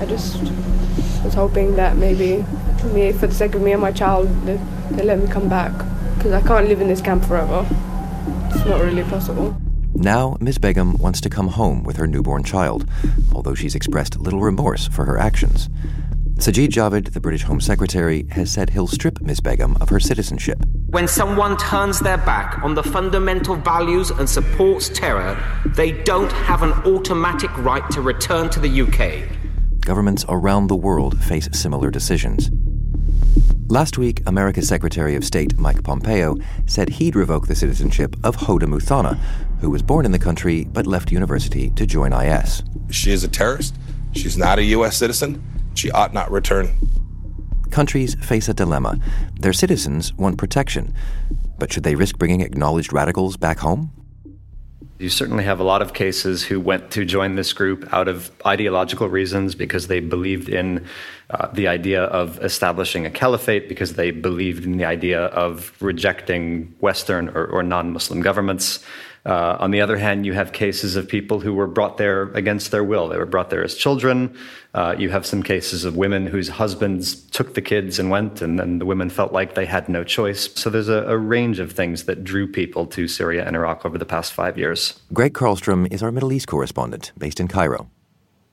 I 0.00 0.06
just 0.06 0.42
was 1.22 1.34
hoping 1.34 1.76
that 1.76 1.96
maybe, 1.96 2.44
me, 2.92 3.12
for 3.12 3.28
the 3.28 3.34
sake 3.34 3.54
of 3.54 3.62
me 3.62 3.72
and 3.72 3.80
my 3.80 3.92
child, 3.92 4.28
they, 4.44 4.58
they 4.90 5.04
let 5.04 5.20
me 5.20 5.28
come 5.28 5.48
back. 5.48 5.72
Because 6.16 6.32
I 6.32 6.40
can't 6.46 6.66
live 6.66 6.80
in 6.80 6.88
this 6.88 7.00
camp 7.00 7.24
forever. 7.24 7.64
It's 8.50 8.64
not 8.66 8.80
really 8.80 9.04
possible. 9.04 9.56
Now, 9.94 10.36
Ms. 10.40 10.58
Begum 10.58 10.96
wants 10.98 11.20
to 11.20 11.30
come 11.30 11.48
home 11.48 11.84
with 11.84 11.96
her 11.96 12.06
newborn 12.06 12.42
child, 12.44 12.88
although 13.34 13.54
she's 13.54 13.74
expressed 13.74 14.18
little 14.18 14.40
remorse 14.40 14.88
for 14.88 15.04
her 15.04 15.18
actions. 15.18 15.68
Sajid 16.36 16.68
Javid, 16.68 17.12
the 17.12 17.20
British 17.20 17.42
Home 17.42 17.60
Secretary, 17.60 18.26
has 18.30 18.50
said 18.50 18.70
he'll 18.70 18.86
strip 18.86 19.20
Ms. 19.20 19.40
Begum 19.40 19.76
of 19.78 19.90
her 19.90 20.00
citizenship. 20.00 20.58
When 20.88 21.06
someone 21.06 21.58
turns 21.58 22.00
their 22.00 22.16
back 22.16 22.64
on 22.64 22.74
the 22.74 22.82
fundamental 22.82 23.56
values 23.56 24.10
and 24.10 24.28
supports 24.28 24.88
terror, 24.88 25.38
they 25.66 25.92
don't 26.02 26.32
have 26.32 26.62
an 26.62 26.72
automatic 26.90 27.54
right 27.58 27.88
to 27.90 28.00
return 28.00 28.48
to 28.50 28.58
the 28.60 28.80
UK. 28.80 29.28
Governments 29.80 30.24
around 30.30 30.68
the 30.68 30.76
world 30.76 31.22
face 31.22 31.48
similar 31.52 31.90
decisions. 31.90 32.50
Last 33.68 33.98
week, 33.98 34.22
America's 34.26 34.66
Secretary 34.66 35.14
of 35.14 35.24
State 35.24 35.58
Mike 35.58 35.84
Pompeo 35.84 36.36
said 36.66 36.88
he'd 36.88 37.14
revoke 37.14 37.46
the 37.46 37.54
citizenship 37.54 38.16
of 38.24 38.36
Hoda 38.36 38.64
Muthana, 38.64 39.16
who 39.60 39.70
was 39.70 39.82
born 39.82 40.04
in 40.04 40.12
the 40.12 40.18
country 40.18 40.64
but 40.64 40.86
left 40.86 41.12
university 41.12 41.70
to 41.70 41.86
join 41.86 42.12
IS. 42.12 42.62
She 42.90 43.12
is 43.12 43.24
a 43.24 43.28
terrorist. 43.28 43.76
She's 44.12 44.36
not 44.36 44.58
a 44.58 44.64
U.S. 44.64 44.96
citizen. 44.96 45.42
She 45.74 45.90
ought 45.90 46.12
not 46.12 46.30
return. 46.30 46.70
Countries 47.70 48.16
face 48.16 48.48
a 48.48 48.54
dilemma. 48.54 48.98
Their 49.38 49.52
citizens 49.52 50.12
want 50.14 50.38
protection, 50.38 50.92
but 51.58 51.72
should 51.72 51.84
they 51.84 51.94
risk 51.94 52.18
bringing 52.18 52.40
acknowledged 52.40 52.92
radicals 52.92 53.36
back 53.36 53.58
home? 53.58 53.92
You 54.98 55.08
certainly 55.08 55.44
have 55.44 55.60
a 55.60 55.64
lot 55.64 55.80
of 55.80 55.94
cases 55.94 56.42
who 56.42 56.60
went 56.60 56.90
to 56.90 57.06
join 57.06 57.36
this 57.36 57.54
group 57.54 57.88
out 57.90 58.06
of 58.06 58.30
ideological 58.44 59.08
reasons 59.08 59.54
because 59.54 59.86
they 59.86 60.00
believed 60.00 60.50
in 60.50 60.84
uh, 61.30 61.46
the 61.54 61.68
idea 61.68 62.04
of 62.04 62.38
establishing 62.44 63.06
a 63.06 63.10
caliphate, 63.10 63.66
because 63.66 63.94
they 63.94 64.10
believed 64.10 64.64
in 64.66 64.76
the 64.76 64.84
idea 64.84 65.26
of 65.26 65.72
rejecting 65.80 66.74
Western 66.80 67.30
or, 67.30 67.46
or 67.46 67.62
non 67.62 67.92
Muslim 67.92 68.20
governments. 68.20 68.84
Uh, 69.26 69.56
on 69.60 69.70
the 69.70 69.80
other 69.80 69.98
hand, 69.98 70.24
you 70.24 70.32
have 70.32 70.52
cases 70.52 70.96
of 70.96 71.06
people 71.06 71.40
who 71.40 71.52
were 71.52 71.66
brought 71.66 71.98
there 71.98 72.22
against 72.32 72.70
their 72.70 72.82
will. 72.82 73.08
They 73.08 73.18
were 73.18 73.26
brought 73.26 73.50
there 73.50 73.62
as 73.62 73.74
children. 73.74 74.34
Uh, 74.72 74.94
you 74.98 75.10
have 75.10 75.26
some 75.26 75.42
cases 75.42 75.84
of 75.84 75.96
women 75.96 76.26
whose 76.26 76.48
husbands 76.48 77.14
took 77.30 77.54
the 77.54 77.60
kids 77.60 77.98
and 77.98 78.08
went, 78.08 78.40
and 78.40 78.58
then 78.58 78.78
the 78.78 78.86
women 78.86 79.10
felt 79.10 79.32
like 79.32 79.54
they 79.54 79.66
had 79.66 79.88
no 79.88 80.04
choice. 80.04 80.48
So 80.54 80.70
there's 80.70 80.88
a, 80.88 81.04
a 81.04 81.18
range 81.18 81.58
of 81.58 81.72
things 81.72 82.04
that 82.04 82.24
drew 82.24 82.46
people 82.46 82.86
to 82.86 83.06
Syria 83.08 83.46
and 83.46 83.56
Iraq 83.56 83.84
over 83.84 83.98
the 83.98 84.06
past 84.06 84.32
five 84.32 84.56
years. 84.56 85.00
Greg 85.12 85.34
Carlstrom 85.34 85.92
is 85.92 86.02
our 86.02 86.12
Middle 86.12 86.32
East 86.32 86.48
correspondent 86.48 87.12
based 87.18 87.40
in 87.40 87.48
Cairo. 87.48 87.90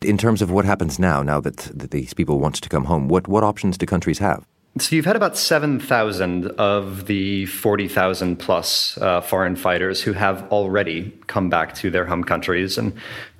In 0.01 0.17
terms 0.17 0.41
of 0.41 0.51
what 0.51 0.65
happens 0.65 0.99
now, 0.99 1.23
now 1.23 1.39
that, 1.41 1.57
that 1.73 1.91
these 1.91 2.13
people 2.13 2.39
want 2.39 2.55
to 2.55 2.69
come 2.69 2.85
home, 2.85 3.07
what, 3.07 3.27
what 3.27 3.43
options 3.43 3.77
do 3.77 3.85
countries 3.85 4.19
have? 4.19 4.45
So 4.79 4.95
you've 4.95 5.05
had 5.05 5.15
about 5.15 5.37
7,000 5.37 6.47
of 6.51 7.07
the 7.07 7.45
40,000 7.47 8.37
plus 8.37 8.97
uh, 8.97 9.21
foreign 9.21 9.55
fighters 9.55 10.01
who 10.01 10.13
have 10.13 10.51
already 10.51 11.17
come 11.27 11.49
back 11.49 11.73
to 11.75 11.89
their 11.89 12.05
home 12.05 12.23
countries. 12.23 12.77
And 12.77 12.93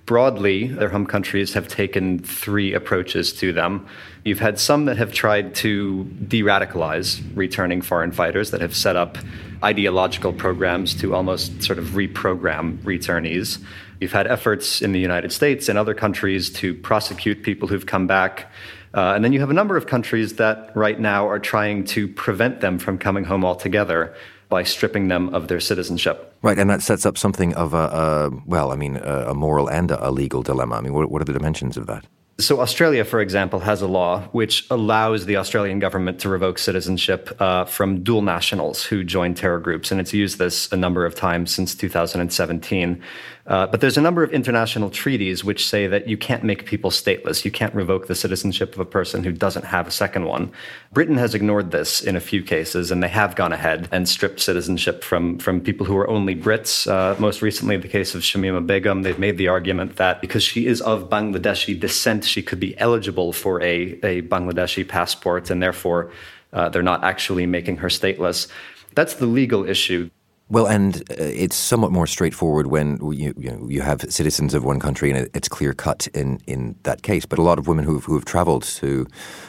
broadly, 0.06 0.68
their 0.68 0.90
home 0.90 1.06
countries 1.06 1.54
have 1.54 1.68
taken 1.68 2.20
three 2.20 2.74
approaches 2.74 3.34
to 3.34 3.54
them. 3.54 3.86
You've 4.24 4.40
had 4.40 4.58
some 4.58 4.86
that 4.86 4.98
have 4.98 5.14
tried 5.14 5.54
to 5.56 6.06
de 6.06 6.42
radicalize 6.42 7.22
returning 7.36 7.82
foreign 7.82 8.12
fighters, 8.12 8.52
that 8.52 8.62
have 8.62 8.76
set 8.76 8.96
up 8.96 9.18
ideological 9.64 10.34
programs 10.34 10.96
to 10.96 11.14
almost 11.14 11.62
sort 11.62 11.78
of 11.78 11.86
reprogram 11.90 12.80
returnees. 12.80 13.62
You've 14.00 14.12
had 14.12 14.28
efforts 14.28 14.82
in 14.82 14.92
the 14.92 15.00
United 15.00 15.32
States 15.32 15.70
and 15.70 15.78
other 15.78 15.94
countries 15.94 16.50
to 16.54 16.74
prosecute 16.74 17.44
people 17.44 17.68
who've 17.68 17.86
come 17.86 18.08
back. 18.08 18.52
Uh, 18.98 19.14
and 19.14 19.24
then 19.24 19.32
you 19.32 19.40
have 19.40 19.52
a 19.52 19.54
number 19.54 19.78
of 19.78 19.86
countries 19.86 20.38
that 20.38 20.72
right 20.76 21.00
now 21.00 21.30
are 21.30 21.38
trying 21.38 21.84
to 21.84 22.08
prevent 22.08 22.62
them 22.62 22.80
from 22.80 22.98
coming 22.98 23.24
home 23.24 23.46
altogether 23.46 24.12
by 24.50 24.64
stripping 24.64 25.08
them 25.08 25.30
of 25.36 25.50
their 25.50 25.60
citizenship. 25.60 26.34
Right, 26.42 26.58
and 26.58 26.68
that 26.72 26.82
sets 26.82 27.06
up 27.06 27.16
something 27.16 27.54
of 27.54 27.76
a, 27.76 27.78
a 27.78 28.42
well, 28.48 28.72
I 28.72 28.76
mean, 28.76 28.98
a, 28.98 29.30
a, 29.30 29.34
moral 29.36 29.70
and 29.70 29.92
a 29.92 30.10
legal 30.10 30.42
dilemma. 30.42 30.78
I 30.78 30.82
mean, 30.82 30.94
what, 30.94 31.12
what 31.12 31.22
are 31.22 31.26
the 31.26 31.34
dimensions 31.34 31.78
of 31.78 31.86
that? 31.86 32.06
So, 32.40 32.60
Australia, 32.60 33.04
for 33.04 33.20
example, 33.20 33.60
has 33.62 33.82
a 33.82 33.88
law 33.88 34.22
which 34.32 34.68
allows 34.70 35.26
the 35.26 35.38
Australian 35.38 35.80
government 35.80 36.20
to 36.20 36.30
revoke 36.30 36.60
citizenship 36.60 37.36
uh, 37.40 37.66
from 37.66 38.04
dual 38.04 38.22
nationals 38.22 38.84
who 38.84 39.04
join 39.04 39.34
terror 39.34 39.60
groups. 39.60 39.92
And 39.92 40.00
it's 40.00 40.14
used 40.14 40.38
this 40.38 40.72
a 40.72 40.78
number 40.78 41.04
of 41.04 41.16
times 41.16 41.54
since 41.54 41.74
2017. 41.74 43.02
Uh, 43.48 43.66
but 43.66 43.80
there's 43.80 43.98
a 43.98 44.02
number 44.02 44.24
of 44.24 44.34
international 44.34 44.90
treaties 44.90 45.42
which 45.42 45.66
say 45.66 45.88
that 45.88 46.08
you 46.08 46.18
can't 46.18 46.44
make 46.44 46.66
people 46.66 46.92
stateless. 46.92 47.46
You 47.46 47.52
can't 47.52 47.74
revoke 47.74 48.08
the 48.08 48.16
citizenship 48.16 48.74
of 48.74 48.80
a 48.80 48.86
person 48.86 49.24
who 49.24 49.32
doesn't 49.32 49.64
have 49.64 49.88
a 49.88 49.92
second 49.92 50.26
one. 50.26 50.52
Britain 50.92 51.16
has 51.16 51.34
ignored 51.34 51.72
this 51.72 52.02
in 52.02 52.18
a 52.18 52.20
few 52.20 52.44
cases, 52.44 52.92
and 52.92 53.02
they 53.02 53.08
have 53.08 53.36
gone 53.36 53.54
ahead 53.54 53.88
and 53.90 54.08
stripped 54.08 54.42
citizenship 54.42 55.02
from, 55.02 55.40
from 55.40 55.62
people 55.62 55.86
who 55.86 55.96
are 55.96 56.10
only 56.10 56.36
Brits. 56.36 56.92
Uh, 56.92 57.18
most 57.22 57.42
recently, 57.42 57.78
the 57.78 57.88
case 57.88 58.14
of 58.14 58.22
Shamima 58.22 58.68
Begum, 58.68 59.04
they've 59.04 59.18
made 59.18 59.38
the 59.38 59.48
argument 59.48 59.96
that 59.96 60.20
because 60.20 60.44
she 60.44 60.68
is 60.68 60.82
of 60.82 61.10
Bangladeshi 61.10 61.80
descent, 61.80 62.26
she 62.26 62.44
could 62.44 62.60
be 62.60 62.78
eligible 62.78 63.32
for 63.32 63.62
a, 63.62 63.94
a 64.04 64.22
Bangladeshi 64.24 64.86
passport, 64.86 65.50
and 65.50 65.64
therefore 65.64 66.12
uh, 66.52 66.68
they're 66.68 66.84
not 66.84 67.06
actually 67.06 67.46
making 67.46 67.78
her 67.78 67.88
stateless. 67.88 68.48
That's 68.94 69.14
the 69.16 69.26
legal 69.26 69.64
issue. 69.64 70.10
Well, 70.50 70.68
and 70.68 70.98
uh, 71.12 71.16
it's 71.18 71.58
somewhat 71.58 71.92
more 71.92 72.08
straightforward 72.08 72.68
when 72.68 73.00
you, 73.12 73.34
you, 73.38 73.52
know, 73.52 73.68
you 73.70 73.82
have 73.82 74.02
citizens 74.10 74.54
of 74.54 74.64
one 74.64 74.80
country 74.80 75.12
and 75.12 75.30
it's 75.34 75.50
clear 75.50 75.74
cut 75.74 76.08
in, 76.14 76.40
in 76.48 76.76
that 76.84 77.02
case. 77.02 77.26
But 77.26 77.38
a 77.38 77.42
lot 77.42 77.60
of 77.60 77.68
women 77.68 77.84
who've, 77.84 78.04
who've 78.06 78.24
traveled 78.24 78.64
to, 78.64 79.06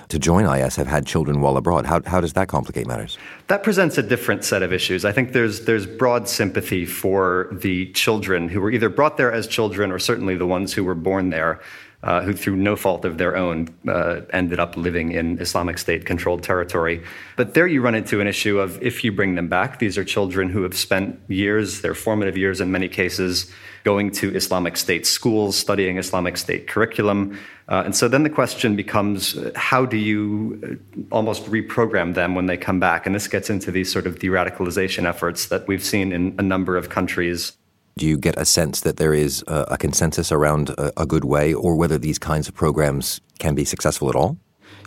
to 0.09 0.19
join 0.19 0.45
IS 0.45 0.75
have 0.75 0.89
had 0.89 1.07
children 1.07 1.41
while 1.41 1.57
abroad. 1.57 1.87
How, 1.87 2.01
how 2.05 2.21
does 2.21 2.33
that 2.33 2.49
complicate 2.49 2.89
matters? 2.89 3.17
That 3.47 3.63
presents 3.63 3.97
a 3.97 4.03
different 4.03 4.45
set 4.45 4.63
of 4.63 4.73
issues. 4.73 5.05
I 5.05 5.13
think 5.13 5.33
there's, 5.33 5.67
there's 5.67 5.87
broad 5.87 6.29
sympathy 6.29 6.85
for 6.85 7.49
the 7.53 7.93
children 7.93 8.49
who 8.49 8.61
were 8.61 8.71
either 8.71 8.89
brought 8.89 9.19
there 9.19 9.33
as 9.33 9.47
children 9.47 9.93
or 9.93 10.01
certainly 10.01 10.37
the 10.37 10.47
ones 10.47 10.73
who 10.73 10.83
were 10.83 10.97
born 10.97 11.31
there 11.31 11.61
uh, 12.03 12.23
who, 12.23 12.33
through 12.33 12.57
no 12.57 12.77
fault 12.77 13.05
of 13.05 13.19
their 13.19 13.37
own, 13.37 13.69
uh, 13.89 14.21
ended 14.33 14.61
up 14.61 14.77
living 14.77 15.13
in 15.13 15.41
Islamic 15.41 15.79
State 15.79 16.07
controlled 16.07 16.43
territory. 16.43 17.03
But 17.37 17.55
there 17.55 17.67
you 17.67 17.83
run 17.83 17.97
into 17.97 18.21
an 18.21 18.29
issue 18.29 18.61
of 18.61 18.81
if 18.83 19.03
you 19.03 19.11
bring 19.11 19.35
them 19.35 19.49
back, 19.49 19.81
these 19.81 19.99
are 19.99 20.05
children 20.05 20.49
who 20.49 20.63
have 20.63 20.77
spent 20.77 21.21
years, 21.29 21.81
their 21.81 21.95
formative 21.95 22.37
years 22.37 22.61
in 22.61 22.71
many 22.71 22.89
cases, 22.89 23.51
going 23.83 24.11
to 24.13 24.35
Islamic 24.35 24.77
State 24.77 25.07
schools, 25.07 25.57
studying 25.57 25.99
Islamic 25.99 26.37
State 26.37 26.69
curriculum. 26.69 27.39
Uh, 27.69 27.83
and 27.85 27.97
so 27.97 28.07
then 28.07 28.23
the 28.23 28.31
question 28.31 28.77
becomes 28.77 29.37
how 29.57 29.85
do 29.85 29.97
you 29.97 30.79
uh, 31.11 31.15
almost 31.15 31.45
reprogram 31.47 32.15
them 32.15 32.35
when 32.35 32.47
they 32.47 32.57
come 32.57 32.79
back? 32.79 33.07
And 33.07 33.15
this 33.15 33.27
gets 33.27 33.51
into 33.51 33.73
these 33.73 33.91
sort 33.91 34.07
of 34.07 34.21
de 34.21 34.29
radicalization 34.29 35.05
efforts 35.05 35.47
that 35.47 35.67
we've 35.67 35.85
seen 35.85 36.13
in 36.13 36.35
a 36.39 36.43
number 36.43 36.77
of 36.77 36.91
countries 36.91 37.57
do 37.99 38.07
you 38.07 38.17
get 38.17 38.39
a 38.39 38.45
sense 38.45 38.81
that 38.81 38.97
there 38.97 39.13
is 39.13 39.45
a, 39.47 39.67
a 39.73 39.77
consensus 39.77 40.33
around 40.33 40.71
a, 40.71 41.03
a 41.03 41.07
good 41.07 41.25
way, 41.25 41.53
or 41.53 41.77
whether 41.77 41.99
these 41.99 42.19
kinds 42.19 42.49
of 42.49 42.55
programs 42.55 43.21
can 43.39 43.55
be 43.55 43.65
successful 43.65 44.09
at 44.09 44.17
all? 44.17 44.39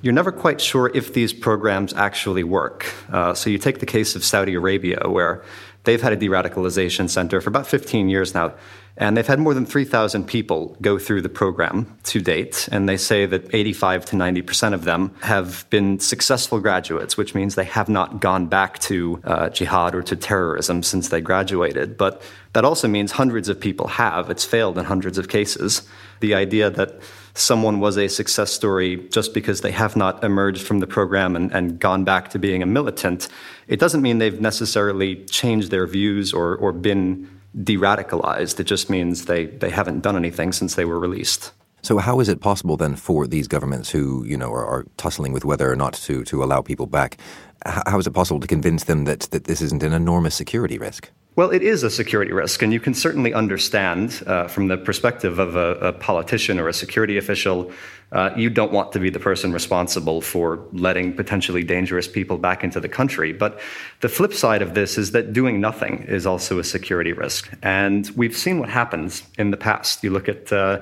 You're 0.01 0.13
never 0.13 0.31
quite 0.31 0.59
sure 0.59 0.89
if 0.95 1.13
these 1.13 1.31
programs 1.31 1.93
actually 1.93 2.43
work. 2.43 2.91
Uh, 3.11 3.35
so 3.35 3.51
you 3.51 3.59
take 3.59 3.79
the 3.79 3.85
case 3.85 4.15
of 4.15 4.23
Saudi 4.23 4.55
Arabia, 4.55 5.07
where 5.07 5.43
they've 5.83 6.01
had 6.01 6.13
a 6.13 6.15
de 6.15 6.27
radicalization 6.27 7.07
center 7.07 7.39
for 7.41 7.49
about 7.49 7.67
15 7.67 8.09
years 8.09 8.33
now. 8.33 8.53
And 9.01 9.17
they've 9.17 9.25
had 9.25 9.39
more 9.39 9.55
than 9.55 9.65
3,000 9.65 10.27
people 10.27 10.77
go 10.79 10.99
through 10.99 11.23
the 11.23 11.29
program 11.29 11.97
to 12.03 12.21
date. 12.21 12.69
And 12.71 12.87
they 12.87 12.97
say 12.97 13.25
that 13.25 13.51
85 13.51 14.05
to 14.05 14.15
90% 14.15 14.75
of 14.75 14.83
them 14.83 15.15
have 15.21 15.65
been 15.71 15.99
successful 15.99 16.59
graduates, 16.59 17.17
which 17.17 17.33
means 17.33 17.55
they 17.55 17.63
have 17.63 17.89
not 17.89 18.19
gone 18.19 18.45
back 18.45 18.77
to 18.81 19.19
uh, 19.23 19.49
jihad 19.49 19.95
or 19.95 20.03
to 20.03 20.15
terrorism 20.15 20.83
since 20.83 21.09
they 21.09 21.19
graduated. 21.19 21.97
But 21.97 22.21
that 22.53 22.63
also 22.63 22.87
means 22.87 23.13
hundreds 23.13 23.49
of 23.49 23.59
people 23.59 23.87
have. 23.87 24.29
It's 24.29 24.45
failed 24.45 24.77
in 24.77 24.85
hundreds 24.85 25.17
of 25.17 25.29
cases. 25.29 25.81
The 26.19 26.35
idea 26.35 26.69
that 26.69 27.01
someone 27.33 27.79
was 27.79 27.97
a 27.97 28.07
success 28.07 28.51
story 28.51 28.97
just 29.09 29.33
because 29.33 29.61
they 29.61 29.71
have 29.71 29.95
not 29.95 30.23
emerged 30.23 30.61
from 30.61 30.77
the 30.77 30.85
program 30.85 31.35
and, 31.35 31.51
and 31.51 31.79
gone 31.79 32.03
back 32.03 32.29
to 32.29 32.37
being 32.37 32.61
a 32.61 32.67
militant, 32.67 33.29
it 33.67 33.79
doesn't 33.79 34.03
mean 34.03 34.19
they've 34.19 34.39
necessarily 34.39 35.25
changed 35.25 35.71
their 35.71 35.87
views 35.87 36.33
or, 36.33 36.55
or 36.57 36.71
been 36.71 37.40
de 37.63 37.77
radicalized. 37.77 38.59
It 38.59 38.65
just 38.65 38.89
means 38.89 39.25
they, 39.25 39.45
they 39.45 39.69
haven't 39.69 40.01
done 40.01 40.15
anything 40.15 40.51
since 40.51 40.75
they 40.75 40.85
were 40.85 40.99
released. 40.99 41.51
So 41.83 41.97
how 41.97 42.19
is 42.19 42.29
it 42.29 42.41
possible 42.41 42.77
then 42.77 42.95
for 42.95 43.25
these 43.25 43.47
governments 43.47 43.89
who, 43.89 44.23
you 44.25 44.37
know, 44.37 44.51
are, 44.51 44.65
are, 44.65 44.85
tussling 44.97 45.33
with 45.33 45.43
whether 45.43 45.71
or 45.71 45.75
not 45.75 45.93
to, 45.93 46.23
to 46.25 46.43
allow 46.43 46.61
people 46.61 46.85
back, 46.85 47.17
how 47.65 47.97
is 47.97 48.05
it 48.05 48.11
possible 48.11 48.39
to 48.39 48.47
convince 48.47 48.83
them 48.83 49.05
that, 49.05 49.21
that 49.31 49.45
this 49.45 49.61
isn't 49.61 49.81
an 49.81 49.93
enormous 49.93 50.35
security 50.35 50.77
risk? 50.77 51.09
Well, 51.33 51.51
it 51.51 51.61
is 51.61 51.83
a 51.83 51.89
security 51.89 52.33
risk, 52.33 52.61
and 52.61 52.73
you 52.73 52.81
can 52.81 52.93
certainly 52.93 53.33
understand 53.33 54.21
uh, 54.27 54.49
from 54.49 54.67
the 54.67 54.75
perspective 54.75 55.39
of 55.39 55.55
a, 55.55 55.75
a, 55.75 55.93
politician 55.93 56.59
or 56.59 56.67
a 56.67 56.73
security 56.73 57.17
official, 57.17 57.71
uh, 58.11 58.31
you 58.35 58.49
don't 58.49 58.73
want 58.73 58.91
to 58.91 58.99
be 58.99 59.09
the 59.09 59.19
person 59.19 59.53
responsible 59.53 60.19
for 60.19 60.65
letting 60.73 61.13
potentially 61.13 61.63
dangerous 61.63 62.05
people 62.05 62.37
back 62.37 62.65
into 62.65 62.81
the 62.81 62.89
country. 62.89 63.31
But 63.31 63.61
the 64.01 64.09
flip 64.09 64.33
side 64.33 64.61
of 64.61 64.73
this 64.73 64.97
is 64.97 65.11
that 65.11 65.31
doing 65.31 65.61
nothing 65.61 66.03
is 66.09 66.25
also 66.25 66.59
a 66.59 66.65
security 66.65 67.13
risk. 67.13 67.49
And 67.63 68.09
we've 68.17 68.35
seen 68.35 68.59
what 68.59 68.67
happens 68.67 69.23
in 69.37 69.51
the 69.51 69.57
past. 69.57 70.03
You 70.03 70.09
look 70.09 70.27
at 70.27 70.51
uh, 70.51 70.81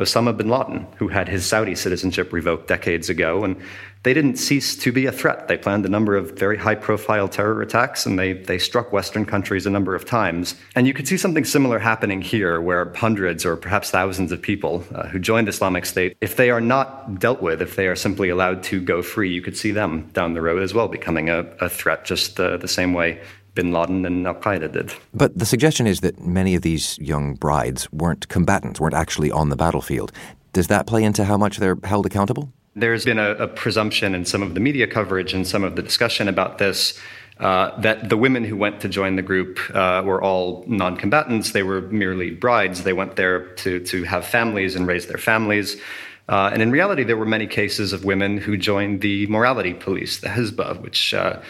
Osama 0.00 0.36
bin 0.36 0.48
Laden, 0.48 0.86
who 0.96 1.08
had 1.08 1.28
his 1.28 1.44
Saudi 1.46 1.74
citizenship 1.74 2.32
revoked 2.32 2.66
decades 2.66 3.10
ago, 3.10 3.44
and 3.44 3.56
they 4.02 4.14
didn't 4.14 4.36
cease 4.36 4.76
to 4.76 4.92
be 4.92 5.04
a 5.04 5.12
threat. 5.12 5.46
They 5.46 5.58
planned 5.58 5.84
a 5.84 5.90
number 5.90 6.16
of 6.16 6.38
very 6.38 6.56
high 6.56 6.74
profile 6.74 7.28
terror 7.28 7.60
attacks 7.60 8.06
and 8.06 8.18
they, 8.18 8.32
they 8.32 8.58
struck 8.58 8.92
Western 8.92 9.26
countries 9.26 9.66
a 9.66 9.70
number 9.70 9.94
of 9.94 10.06
times. 10.06 10.54
And 10.74 10.86
you 10.86 10.94
could 10.94 11.06
see 11.06 11.18
something 11.18 11.44
similar 11.44 11.78
happening 11.78 12.22
here, 12.22 12.62
where 12.62 12.90
hundreds 12.94 13.44
or 13.44 13.56
perhaps 13.56 13.90
thousands 13.90 14.32
of 14.32 14.40
people 14.40 14.84
uh, 14.94 15.08
who 15.08 15.18
joined 15.18 15.48
Islamic 15.48 15.84
State, 15.84 16.16
if 16.22 16.36
they 16.36 16.48
are 16.48 16.62
not 16.62 17.18
dealt 17.18 17.42
with, 17.42 17.60
if 17.60 17.76
they 17.76 17.88
are 17.88 17.96
simply 17.96 18.30
allowed 18.30 18.62
to 18.64 18.80
go 18.80 19.02
free, 19.02 19.30
you 19.30 19.42
could 19.42 19.56
see 19.56 19.70
them 19.70 20.08
down 20.14 20.32
the 20.32 20.40
road 20.40 20.62
as 20.62 20.72
well 20.72 20.88
becoming 20.88 21.28
a, 21.28 21.40
a 21.60 21.68
threat, 21.68 22.06
just 22.06 22.40
uh, 22.40 22.56
the 22.56 22.68
same 22.68 22.94
way 22.94 23.20
bin 23.54 23.72
Laden 23.72 24.04
and 24.06 24.26
Al 24.26 24.34
Qaeda 24.34 24.72
did. 24.72 24.92
But 25.14 25.36
the 25.38 25.46
suggestion 25.46 25.86
is 25.86 26.00
that 26.00 26.20
many 26.20 26.54
of 26.54 26.62
these 26.62 26.98
young 26.98 27.34
brides 27.34 27.90
weren't 27.92 28.28
combatants, 28.28 28.80
weren't 28.80 28.94
actually 28.94 29.30
on 29.30 29.48
the 29.48 29.56
battlefield. 29.56 30.12
Does 30.52 30.66
that 30.68 30.86
play 30.86 31.04
into 31.04 31.24
how 31.24 31.36
much 31.36 31.58
they're 31.58 31.78
held 31.84 32.06
accountable? 32.06 32.52
There's 32.74 33.04
been 33.04 33.18
a, 33.18 33.32
a 33.32 33.48
presumption 33.48 34.14
in 34.14 34.24
some 34.24 34.42
of 34.42 34.54
the 34.54 34.60
media 34.60 34.86
coverage 34.86 35.32
and 35.34 35.46
some 35.46 35.64
of 35.64 35.76
the 35.76 35.82
discussion 35.82 36.28
about 36.28 36.58
this 36.58 36.98
uh, 37.40 37.78
that 37.80 38.10
the 38.10 38.16
women 38.16 38.44
who 38.44 38.56
went 38.56 38.80
to 38.82 38.88
join 38.88 39.16
the 39.16 39.22
group 39.22 39.58
uh, 39.74 40.02
were 40.04 40.22
all 40.22 40.62
non 40.66 40.96
combatants. 40.96 41.52
They 41.52 41.62
were 41.62 41.80
merely 41.80 42.30
brides. 42.30 42.82
They 42.82 42.92
went 42.92 43.16
there 43.16 43.46
to, 43.56 43.80
to 43.86 44.04
have 44.04 44.26
families 44.26 44.76
and 44.76 44.86
raise 44.86 45.06
their 45.06 45.18
families. 45.18 45.80
Uh, 46.28 46.50
and 46.52 46.62
in 46.62 46.70
reality, 46.70 47.02
there 47.02 47.16
were 47.16 47.26
many 47.26 47.46
cases 47.46 47.92
of 47.92 48.04
women 48.04 48.36
who 48.38 48.56
joined 48.56 49.00
the 49.00 49.26
morality 49.26 49.74
police, 49.74 50.20
the 50.20 50.28
Hisbah, 50.28 50.80
which 50.80 51.12
uh, 51.14 51.40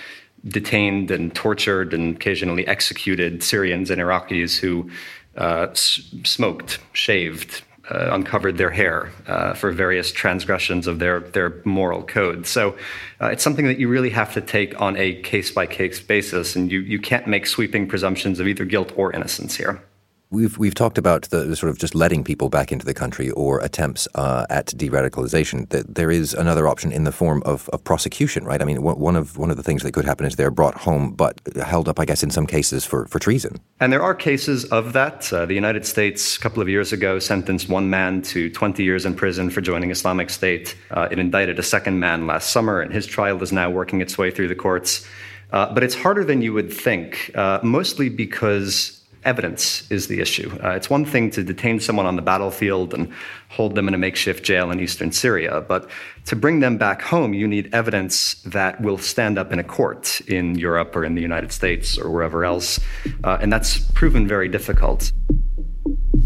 detained 0.48 1.10
and 1.10 1.34
tortured 1.34 1.92
and 1.92 2.16
occasionally 2.16 2.66
executed 2.66 3.42
Syrians 3.42 3.90
and 3.90 4.00
Iraqis 4.00 4.58
who 4.58 4.90
uh, 5.36 5.68
s- 5.70 6.00
smoked, 6.24 6.78
shaved, 6.92 7.62
uh, 7.90 8.10
uncovered 8.12 8.56
their 8.56 8.70
hair 8.70 9.10
uh, 9.26 9.52
for 9.54 9.72
various 9.72 10.12
transgressions 10.12 10.86
of 10.86 10.98
their, 10.98 11.20
their 11.20 11.60
moral 11.64 12.02
code. 12.02 12.46
So 12.46 12.76
uh, 13.20 13.26
it's 13.26 13.42
something 13.42 13.66
that 13.66 13.78
you 13.78 13.88
really 13.88 14.10
have 14.10 14.32
to 14.34 14.40
take 14.40 14.80
on 14.80 14.96
a 14.96 15.20
case 15.22 15.50
by 15.50 15.66
case 15.66 16.00
basis, 16.00 16.56
and 16.56 16.70
you, 16.70 16.80
you 16.80 17.00
can't 17.00 17.26
make 17.26 17.46
sweeping 17.46 17.88
presumptions 17.88 18.38
of 18.40 18.46
either 18.46 18.64
guilt 18.64 18.92
or 18.96 19.12
innocence 19.12 19.56
here. 19.56 19.82
We've 20.32 20.56
we've 20.58 20.76
talked 20.76 20.96
about 20.96 21.22
the 21.30 21.56
sort 21.56 21.70
of 21.70 21.78
just 21.78 21.96
letting 21.96 22.22
people 22.22 22.48
back 22.48 22.70
into 22.70 22.86
the 22.86 22.94
country 22.94 23.32
or 23.32 23.58
attempts 23.58 24.06
uh, 24.14 24.46
at 24.48 24.66
de-radicalization. 24.76 25.68
That 25.70 25.96
there 25.96 26.08
is 26.08 26.34
another 26.34 26.68
option 26.68 26.92
in 26.92 27.02
the 27.02 27.10
form 27.10 27.42
of, 27.44 27.68
of 27.70 27.82
prosecution, 27.82 28.44
right? 28.44 28.62
I 28.62 28.64
mean, 28.64 28.80
one 28.82 29.16
of 29.16 29.36
one 29.38 29.50
of 29.50 29.56
the 29.56 29.64
things 29.64 29.82
that 29.82 29.90
could 29.92 30.04
happen 30.04 30.26
is 30.26 30.36
they're 30.36 30.52
brought 30.52 30.76
home, 30.76 31.14
but 31.14 31.40
held 31.60 31.88
up, 31.88 31.98
I 31.98 32.04
guess, 32.04 32.22
in 32.22 32.30
some 32.30 32.46
cases 32.46 32.84
for, 32.84 33.06
for 33.06 33.18
treason. 33.18 33.58
And 33.80 33.92
there 33.92 34.04
are 34.04 34.14
cases 34.14 34.66
of 34.66 34.92
that. 34.92 35.32
Uh, 35.32 35.46
the 35.46 35.54
United 35.54 35.84
States, 35.84 36.36
a 36.36 36.40
couple 36.40 36.62
of 36.62 36.68
years 36.68 36.92
ago, 36.92 37.18
sentenced 37.18 37.68
one 37.68 37.90
man 37.90 38.22
to 38.22 38.50
20 38.50 38.84
years 38.84 39.04
in 39.04 39.16
prison 39.16 39.50
for 39.50 39.60
joining 39.60 39.90
Islamic 39.90 40.30
State. 40.30 40.76
Uh, 40.92 41.08
it 41.10 41.18
indicted 41.18 41.58
a 41.58 41.64
second 41.64 41.98
man 41.98 42.28
last 42.28 42.50
summer, 42.50 42.80
and 42.80 42.92
his 42.92 43.04
trial 43.04 43.42
is 43.42 43.50
now 43.50 43.68
working 43.68 44.00
its 44.00 44.16
way 44.16 44.30
through 44.30 44.46
the 44.46 44.54
courts. 44.54 45.04
Uh, 45.52 45.74
but 45.74 45.82
it's 45.82 45.96
harder 45.96 46.24
than 46.24 46.40
you 46.40 46.52
would 46.52 46.72
think, 46.72 47.32
uh, 47.34 47.58
mostly 47.64 48.08
because 48.08 48.99
evidence 49.24 49.90
is 49.90 50.08
the 50.08 50.20
issue. 50.20 50.50
Uh, 50.62 50.70
it's 50.70 50.88
one 50.88 51.04
thing 51.04 51.30
to 51.30 51.42
detain 51.42 51.80
someone 51.80 52.06
on 52.06 52.16
the 52.16 52.22
battlefield 52.22 52.94
and 52.94 53.12
hold 53.48 53.74
them 53.74 53.88
in 53.88 53.94
a 53.94 53.98
makeshift 53.98 54.44
jail 54.44 54.70
in 54.70 54.80
eastern 54.80 55.12
Syria, 55.12 55.60
but 55.60 55.90
to 56.26 56.36
bring 56.36 56.60
them 56.60 56.78
back 56.78 57.02
home, 57.02 57.34
you 57.34 57.46
need 57.46 57.74
evidence 57.74 58.34
that 58.42 58.80
will 58.80 58.98
stand 58.98 59.38
up 59.38 59.52
in 59.52 59.58
a 59.58 59.64
court 59.64 60.20
in 60.22 60.56
Europe 60.56 60.94
or 60.96 61.04
in 61.04 61.14
the 61.14 61.22
United 61.22 61.52
States 61.52 61.98
or 61.98 62.10
wherever 62.10 62.44
else. 62.44 62.80
Uh, 63.24 63.38
and 63.40 63.52
that's 63.52 63.78
proven 63.92 64.26
very 64.26 64.48
difficult. 64.48 65.12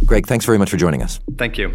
Greg, 0.06 0.26
thanks 0.26 0.44
very 0.44 0.58
much 0.58 0.70
for 0.70 0.76
joining 0.76 1.02
us. 1.02 1.20
Thank 1.36 1.58
you. 1.58 1.72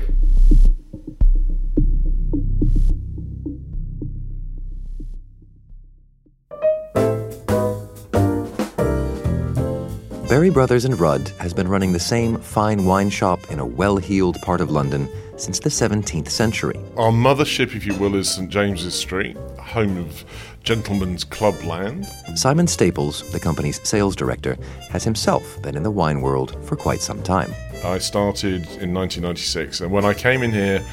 Berry 10.29 10.51
Brothers 10.51 10.85
and 10.85 10.99
Rudd 10.99 11.27
has 11.39 11.55
been 11.55 11.67
running 11.67 11.91
the 11.91 11.99
same 11.99 12.37
fine 12.37 12.85
wine 12.85 13.09
shop 13.09 13.49
in 13.49 13.57
a 13.57 13.65
well 13.65 13.97
heeled 13.97 14.39
part 14.43 14.61
of 14.61 14.69
London 14.69 15.09
since 15.37 15.57
the 15.57 15.71
17th 15.71 16.29
century. 16.29 16.79
Our 16.97 17.09
mothership, 17.09 17.75
if 17.75 17.83
you 17.83 17.95
will, 17.95 18.13
is 18.13 18.29
St 18.29 18.47
James's 18.47 18.93
Street, 18.93 19.35
home 19.57 19.97
of 19.97 20.23
Gentlemen's 20.63 21.23
Club 21.23 21.59
Land. 21.63 22.05
Simon 22.35 22.67
Staples, 22.67 23.27
the 23.31 23.39
company's 23.39 23.81
sales 23.83 24.15
director, 24.15 24.55
has 24.91 25.03
himself 25.03 25.59
been 25.63 25.75
in 25.75 25.81
the 25.81 25.89
wine 25.89 26.21
world 26.21 26.55
for 26.63 26.75
quite 26.75 27.01
some 27.01 27.23
time. 27.23 27.51
I 27.83 27.97
started 27.97 28.67
in 28.77 28.93
1996, 28.93 29.81
and 29.81 29.91
when 29.91 30.05
I 30.05 30.13
came 30.13 30.43
in 30.43 30.51
here, 30.51 30.85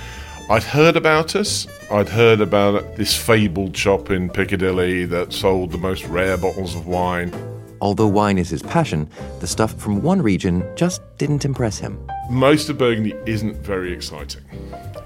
I'd 0.49 0.63
heard 0.63 0.97
about 0.97 1.37
us. 1.37 1.67
I'd 1.91 2.09
heard 2.09 2.41
about 2.41 2.97
this 2.97 3.15
fabled 3.15 3.77
shop 3.77 4.11
in 4.11 4.31
Piccadilly 4.31 5.05
that 5.05 5.35
sold 5.35 5.73
the 5.73 5.79
most 5.79 6.07
rare 6.07 6.39
bottles 6.39 6.75
of 6.75 6.87
wine. 6.87 7.35
Although 7.81 8.09
wine 8.09 8.39
is 8.39 8.49
his 8.49 8.63
passion, 8.63 9.09
the 9.41 9.47
stuff 9.47 9.75
from 9.75 10.03
one 10.03 10.23
region 10.23 10.65
just 10.77 11.03
didn't 11.19 11.45
impress 11.45 11.79
him. 11.79 11.99
Most 12.31 12.69
of 12.69 12.79
Burgundy 12.79 13.15
isn't 13.27 13.57
very 13.57 13.93
exciting, 13.93 14.43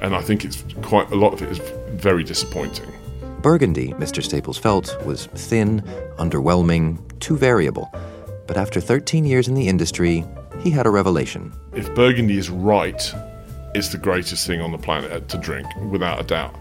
and 0.01 0.15
I 0.15 0.23
think 0.23 0.45
it's 0.45 0.65
quite 0.83 1.11
a 1.11 1.17
lot 1.17 1.33
of 1.33 1.43
it 1.43 1.51
is 1.51 1.59
very 2.01 2.25
disappointing. 2.25 2.91
Burgundy, 3.43 3.93
Mr. 3.95 4.23
Staples 4.23 4.59
felt, 4.59 4.97
was 5.05 5.27
thin, 5.27 5.81
underwhelming, 6.19 6.99
too 7.21 7.37
variable. 7.37 7.91
But 8.47 8.57
after 8.57 8.81
13 8.81 9.25
years 9.25 9.49
in 9.49 9.55
the 9.55 9.69
industry, 9.69 10.25
he 10.63 10.71
had 10.71 10.87
a 10.87 10.91
revelation. 10.91 11.53
If 11.73 11.95
Burgundy 11.95 12.37
is 12.37 12.51
right, 12.51 13.15
it's 13.75 13.89
the 13.89 13.99
greatest 13.99 14.47
thing 14.47 14.61
on 14.61 14.73
the 14.73 14.79
planet 14.79 15.29
to 15.29 15.39
drink, 15.39 15.67
without 15.91 16.21
a 16.21 16.25
doubt. 16.25 16.55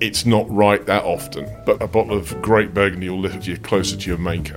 It's 0.00 0.26
not 0.26 0.48
right 0.50 0.84
that 0.86 1.04
often, 1.04 1.48
but 1.64 1.82
a 1.82 1.86
bottle 1.86 2.16
of 2.16 2.40
great 2.42 2.74
Burgundy 2.74 3.08
will 3.08 3.20
lift 3.20 3.46
you 3.46 3.56
closer 3.56 3.96
to 3.96 4.08
your 4.08 4.18
maker. 4.18 4.56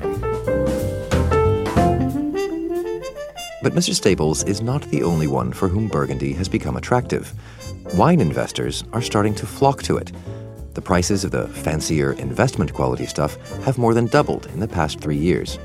But 3.61 3.73
Mr. 3.73 3.93
Staples 3.93 4.43
is 4.45 4.61
not 4.61 4.83
the 4.83 5.03
only 5.03 5.27
one 5.27 5.51
for 5.51 5.67
whom 5.67 5.89
Burgundy 5.89 6.31
has 6.33 6.47
become 6.47 6.77
attractive. 6.77 7.33
Wine 7.95 8.21
investors 8.21 8.85
are 8.93 9.01
starting 9.01 9.35
to 9.35 9.45
flock 9.45 9.83
to 9.83 9.97
it. 9.97 10.13
The 10.75 10.81
prices 10.81 11.25
of 11.25 11.31
the 11.31 11.47
fancier 11.47 12.13
investment 12.13 12.73
quality 12.73 13.05
stuff 13.05 13.37
have 13.63 13.77
more 13.77 13.93
than 13.93 14.07
doubled 14.07 14.45
in 14.47 14.61
the 14.61 14.67
past 14.67 15.01
three 15.01 15.17
years. 15.17 15.59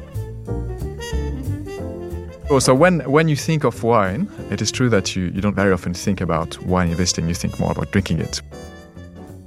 Oh, 2.50 2.58
so 2.58 2.74
when, 2.74 3.00
when 3.00 3.28
you 3.28 3.36
think 3.36 3.64
of 3.64 3.82
wine, 3.82 4.28
it 4.50 4.60
is 4.60 4.72
true 4.72 4.90
that 4.90 5.14
you, 5.14 5.24
you 5.26 5.40
don't 5.40 5.54
very 5.54 5.72
often 5.72 5.94
think 5.94 6.20
about 6.20 6.60
wine 6.64 6.90
investing, 6.90 7.28
you 7.28 7.34
think 7.34 7.60
more 7.60 7.70
about 7.72 7.92
drinking 7.92 8.20
it. 8.20 8.42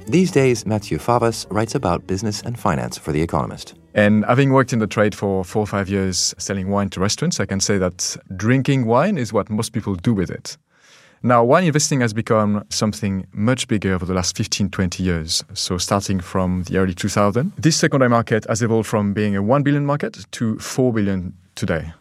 These 0.10 0.32
days, 0.32 0.66
Matthieu 0.66 1.00
Favas 1.00 1.46
writes 1.50 1.76
about 1.76 2.08
business 2.08 2.42
and 2.42 2.58
finance 2.58 2.98
for 2.98 3.12
The 3.12 3.22
Economist. 3.22 3.74
And 3.94 4.24
having 4.24 4.54
worked 4.54 4.72
in 4.72 4.80
the 4.80 4.88
trade 4.88 5.14
for 5.14 5.44
four 5.44 5.64
or 5.64 5.68
five 5.68 5.90
years 5.90 6.34
selling 6.38 6.70
wine 6.70 6.90
to 6.92 7.02
restaurants, 7.02 7.42
I 7.42 7.46
can 7.46 7.60
say 7.60 7.78
that 7.78 8.16
drinking 8.38 8.86
wine 8.86 9.18
is 9.18 9.34
what 9.34 9.50
most 9.50 9.74
people 9.74 9.96
do 9.96 10.14
with 10.14 10.30
it. 10.30 10.56
Now, 11.24 11.44
wine 11.44 11.66
investing 11.66 12.00
has 12.00 12.14
become 12.14 12.64
something 12.70 13.28
much 13.34 13.68
bigger 13.68 13.94
over 13.94 14.06
the 14.06 14.14
last 14.14 14.38
15, 14.38 14.70
20 14.70 15.04
years. 15.04 15.44
So, 15.54 15.78
starting 15.78 16.22
from 16.22 16.64
the 16.64 16.78
early 16.78 16.96
2000s, 16.96 17.52
this 17.58 17.76
secondary 17.76 18.10
market 18.10 18.46
has 18.48 18.62
evolved 18.62 18.88
from 18.88 19.12
being 19.14 19.36
a 19.36 19.44
1 19.44 19.62
billion 19.64 19.86
market 19.86 20.26
to 20.32 20.58
4 20.60 20.94
billion 20.94 21.34
today. 21.56 21.92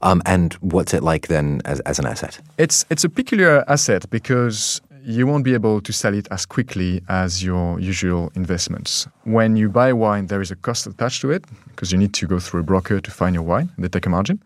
Um, 0.00 0.22
and 0.24 0.54
what's 0.54 0.94
it 0.94 1.02
like 1.02 1.28
then 1.28 1.60
as, 1.66 1.80
as 1.80 1.98
an 1.98 2.06
asset? 2.06 2.40
It's, 2.56 2.86
it's 2.88 3.04
a 3.04 3.10
peculiar 3.10 3.64
asset 3.68 4.08
because 4.08 4.80
you 5.02 5.26
won't 5.26 5.44
be 5.44 5.54
able 5.54 5.80
to 5.80 5.92
sell 5.92 6.14
it 6.14 6.28
as 6.30 6.46
quickly 6.46 7.02
as 7.08 7.42
your 7.42 7.80
usual 7.80 8.30
investments. 8.34 9.08
When 9.24 9.56
you 9.56 9.68
buy 9.68 9.92
wine, 9.92 10.26
there 10.26 10.40
is 10.40 10.50
a 10.50 10.56
cost 10.56 10.86
attached 10.86 11.20
to 11.22 11.30
it 11.30 11.44
because 11.68 11.92
you 11.92 11.98
need 11.98 12.14
to 12.14 12.26
go 12.26 12.38
through 12.38 12.60
a 12.60 12.64
broker 12.64 13.00
to 13.00 13.10
find 13.10 13.34
your 13.34 13.44
wine. 13.44 13.70
They 13.78 13.88
take 13.88 14.06
a 14.06 14.10
margin. 14.10 14.42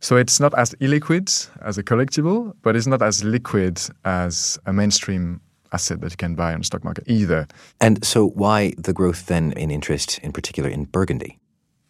So 0.00 0.16
it's 0.16 0.40
not 0.40 0.52
as 0.58 0.74
illiquid 0.80 1.48
as 1.62 1.78
a 1.78 1.82
collectible, 1.82 2.54
but 2.62 2.74
it's 2.74 2.86
not 2.86 3.02
as 3.02 3.22
liquid 3.22 3.80
as 4.04 4.58
a 4.66 4.72
mainstream 4.72 5.40
asset 5.72 6.00
that 6.00 6.10
you 6.10 6.16
can 6.16 6.34
buy 6.34 6.52
on 6.52 6.60
the 6.60 6.64
stock 6.64 6.84
market 6.84 7.04
either. 7.06 7.46
And 7.80 8.04
so, 8.04 8.28
why 8.30 8.74
the 8.76 8.92
growth 8.92 9.26
then 9.26 9.52
in 9.52 9.70
interest, 9.70 10.18
in 10.18 10.32
particular 10.32 10.68
in 10.68 10.84
Burgundy? 10.84 11.38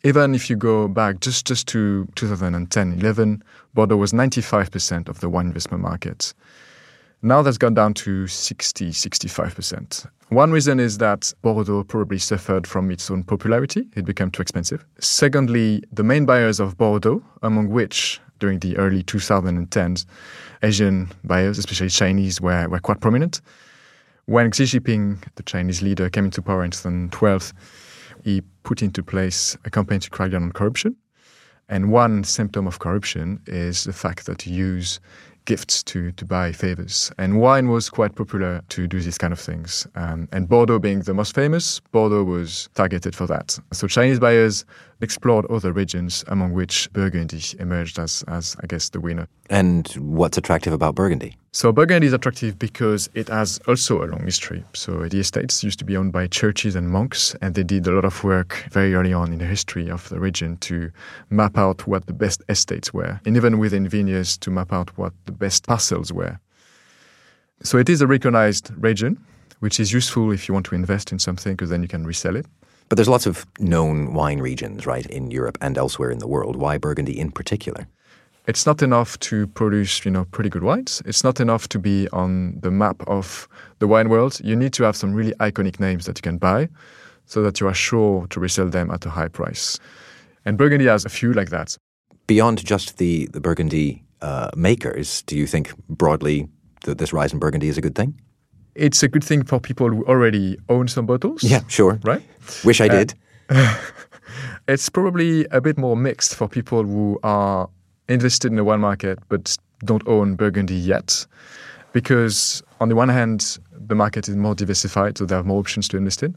Even 0.04 0.34
if 0.34 0.50
you 0.50 0.56
go 0.56 0.88
back 0.88 1.20
just, 1.20 1.46
just 1.46 1.68
to 1.68 2.06
2010 2.16 2.98
11, 3.00 3.42
Bordeaux 3.72 3.96
was 3.96 4.12
95% 4.12 5.08
of 5.08 5.20
the 5.20 5.28
wine 5.28 5.46
investment 5.46 5.82
market. 5.82 6.34
Now 7.24 7.40
that's 7.40 7.56
gone 7.58 7.74
down 7.74 7.94
to 7.94 8.26
60, 8.26 8.90
65%. 8.90 10.06
One 10.30 10.50
reason 10.50 10.80
is 10.80 10.98
that 10.98 11.32
Bordeaux 11.42 11.84
probably 11.84 12.18
suffered 12.18 12.66
from 12.66 12.90
its 12.90 13.08
own 13.12 13.22
popularity. 13.22 13.86
It 13.94 14.04
became 14.04 14.32
too 14.32 14.42
expensive. 14.42 14.84
Secondly, 14.98 15.84
the 15.92 16.02
main 16.02 16.26
buyers 16.26 16.58
of 16.58 16.76
Bordeaux, 16.76 17.22
among 17.42 17.68
which 17.68 18.20
during 18.40 18.58
the 18.58 18.76
early 18.76 19.04
2010s, 19.04 20.04
Asian 20.64 21.12
buyers, 21.22 21.58
especially 21.58 21.90
Chinese, 21.90 22.40
were, 22.40 22.68
were 22.68 22.80
quite 22.80 23.00
prominent. 23.00 23.40
When 24.24 24.50
Xi 24.50 24.64
Jinping, 24.64 25.22
the 25.36 25.44
Chinese 25.44 25.80
leader, 25.80 26.10
came 26.10 26.24
into 26.24 26.42
power 26.42 26.64
in 26.64 26.72
2012, 26.72 27.52
he 28.24 28.42
put 28.64 28.82
into 28.82 29.02
place 29.04 29.56
a 29.64 29.70
campaign 29.70 30.00
to 30.00 30.10
crack 30.10 30.32
down 30.32 30.42
on 30.42 30.50
corruption. 30.50 30.96
And 31.68 31.92
one 31.92 32.24
symptom 32.24 32.66
of 32.66 32.80
corruption 32.80 33.40
is 33.46 33.84
the 33.84 33.92
fact 33.92 34.26
that 34.26 34.46
you 34.46 34.54
use 34.54 34.98
gifts 35.44 35.82
to, 35.84 36.12
to 36.12 36.24
buy 36.24 36.52
favors. 36.52 37.12
And 37.18 37.40
wine 37.40 37.68
was 37.68 37.90
quite 37.90 38.14
popular 38.14 38.62
to 38.70 38.86
do 38.86 39.00
these 39.00 39.18
kind 39.18 39.32
of 39.32 39.40
things. 39.40 39.86
Um, 39.94 40.28
and 40.32 40.48
Bordeaux 40.48 40.78
being 40.78 41.00
the 41.00 41.14
most 41.14 41.34
famous, 41.34 41.80
Bordeaux 41.92 42.24
was 42.24 42.68
targeted 42.74 43.14
for 43.14 43.26
that. 43.26 43.58
So 43.72 43.86
Chinese 43.88 44.20
buyers 44.20 44.64
explored 45.02 45.44
other 45.46 45.72
regions, 45.72 46.24
among 46.28 46.52
which 46.52 46.90
Burgundy 46.92 47.42
emerged 47.58 47.98
as, 47.98 48.24
as 48.28 48.56
I 48.62 48.66
guess, 48.66 48.88
the 48.88 49.00
winner. 49.00 49.26
And 49.50 49.86
what's 49.98 50.38
attractive 50.38 50.72
about 50.72 50.94
Burgundy? 50.94 51.36
So 51.52 51.70
Burgundy 51.72 52.06
is 52.06 52.14
attractive 52.14 52.58
because 52.58 53.10
it 53.12 53.28
has 53.28 53.60
also 53.68 54.02
a 54.02 54.06
long 54.06 54.24
history. 54.24 54.64
So 54.72 55.06
the 55.08 55.20
estates 55.20 55.62
used 55.62 55.78
to 55.80 55.84
be 55.84 55.96
owned 55.96 56.12
by 56.12 56.28
churches 56.28 56.74
and 56.74 56.88
monks, 56.88 57.36
and 57.42 57.54
they 57.54 57.64
did 57.64 57.86
a 57.86 57.90
lot 57.90 58.06
of 58.06 58.24
work 58.24 58.64
very 58.70 58.94
early 58.94 59.12
on 59.12 59.32
in 59.32 59.38
the 59.38 59.44
history 59.44 59.90
of 59.90 60.08
the 60.08 60.18
region 60.18 60.56
to 60.58 60.90
map 61.28 61.58
out 61.58 61.86
what 61.86 62.06
the 62.06 62.14
best 62.14 62.42
estates 62.48 62.94
were, 62.94 63.20
and 63.26 63.36
even 63.36 63.58
within 63.58 63.86
vineyards 63.86 64.38
to 64.38 64.50
map 64.50 64.72
out 64.72 64.96
what 64.96 65.12
the 65.26 65.32
best 65.32 65.66
parcels 65.66 66.12
were. 66.12 66.38
So 67.62 67.76
it 67.76 67.88
is 67.88 68.00
a 68.00 68.06
recognized 68.06 68.70
region, 68.78 69.22
which 69.60 69.78
is 69.78 69.92
useful 69.92 70.32
if 70.32 70.48
you 70.48 70.54
want 70.54 70.66
to 70.66 70.74
invest 70.74 71.12
in 71.12 71.18
something 71.18 71.52
because 71.52 71.70
then 71.70 71.82
you 71.82 71.88
can 71.88 72.04
resell 72.06 72.36
it. 72.36 72.46
But 72.88 72.96
there's 72.96 73.08
lots 73.08 73.26
of 73.26 73.46
known 73.58 74.12
wine 74.12 74.40
regions, 74.40 74.86
right, 74.86 75.06
in 75.06 75.30
Europe 75.30 75.58
and 75.60 75.78
elsewhere 75.78 76.10
in 76.10 76.18
the 76.18 76.26
world. 76.26 76.56
Why 76.56 76.78
Burgundy 76.78 77.18
in 77.18 77.30
particular? 77.30 77.86
It's 78.46 78.66
not 78.66 78.82
enough 78.82 79.18
to 79.20 79.46
produce, 79.46 80.04
you 80.04 80.10
know, 80.10 80.24
pretty 80.24 80.50
good 80.50 80.64
wines. 80.64 81.00
It's 81.06 81.22
not 81.22 81.38
enough 81.38 81.68
to 81.68 81.78
be 81.78 82.08
on 82.12 82.58
the 82.60 82.72
map 82.72 83.02
of 83.06 83.48
the 83.78 83.86
wine 83.86 84.08
world. 84.08 84.40
You 84.42 84.56
need 84.56 84.72
to 84.74 84.82
have 84.82 84.96
some 84.96 85.14
really 85.14 85.32
iconic 85.34 85.78
names 85.78 86.06
that 86.06 86.18
you 86.18 86.22
can 86.22 86.38
buy 86.38 86.68
so 87.26 87.42
that 87.42 87.60
you 87.60 87.68
are 87.68 87.74
sure 87.74 88.26
to 88.28 88.40
resell 88.40 88.68
them 88.68 88.90
at 88.90 89.06
a 89.06 89.10
high 89.10 89.28
price. 89.28 89.78
And 90.44 90.58
Burgundy 90.58 90.86
has 90.86 91.04
a 91.04 91.08
few 91.08 91.32
like 91.32 91.50
that. 91.50 91.76
Beyond 92.26 92.64
just 92.64 92.98
the, 92.98 93.28
the 93.32 93.40
Burgundy 93.40 94.02
uh, 94.20 94.50
makers, 94.56 95.22
do 95.22 95.36
you 95.36 95.46
think 95.46 95.76
broadly 95.88 96.48
that 96.84 96.98
this 96.98 97.12
rise 97.12 97.32
in 97.32 97.38
Burgundy 97.38 97.68
is 97.68 97.78
a 97.78 97.80
good 97.80 97.94
thing? 97.94 98.20
It's 98.74 99.02
a 99.02 99.08
good 99.08 99.24
thing 99.24 99.44
for 99.44 99.60
people 99.60 99.90
who 99.90 100.04
already 100.06 100.58
own 100.68 100.88
some 100.88 101.06
bottles. 101.06 101.42
Yeah, 101.42 101.60
sure. 101.68 102.00
Right? 102.02 102.22
Wish 102.64 102.80
I 102.80 102.88
did. 102.88 103.14
Uh, 103.48 103.78
it's 104.68 104.88
probably 104.88 105.44
a 105.50 105.60
bit 105.60 105.76
more 105.76 105.96
mixed 105.96 106.34
for 106.34 106.48
people 106.48 106.82
who 106.84 107.18
are 107.22 107.68
invested 108.08 108.50
in 108.50 108.56
the 108.56 108.64
wine 108.64 108.80
market 108.80 109.18
but 109.28 109.56
don't 109.84 110.06
own 110.06 110.36
Burgundy 110.36 110.74
yet. 110.74 111.26
Because 111.92 112.62
on 112.80 112.88
the 112.88 112.94
one 112.94 113.10
hand, 113.10 113.58
the 113.72 113.94
market 113.94 114.28
is 114.28 114.36
more 114.36 114.54
diversified, 114.54 115.18
so 115.18 115.26
there 115.26 115.38
are 115.38 115.42
more 115.42 115.58
options 115.58 115.88
to 115.88 115.96
invest 115.96 116.22
in. 116.22 116.34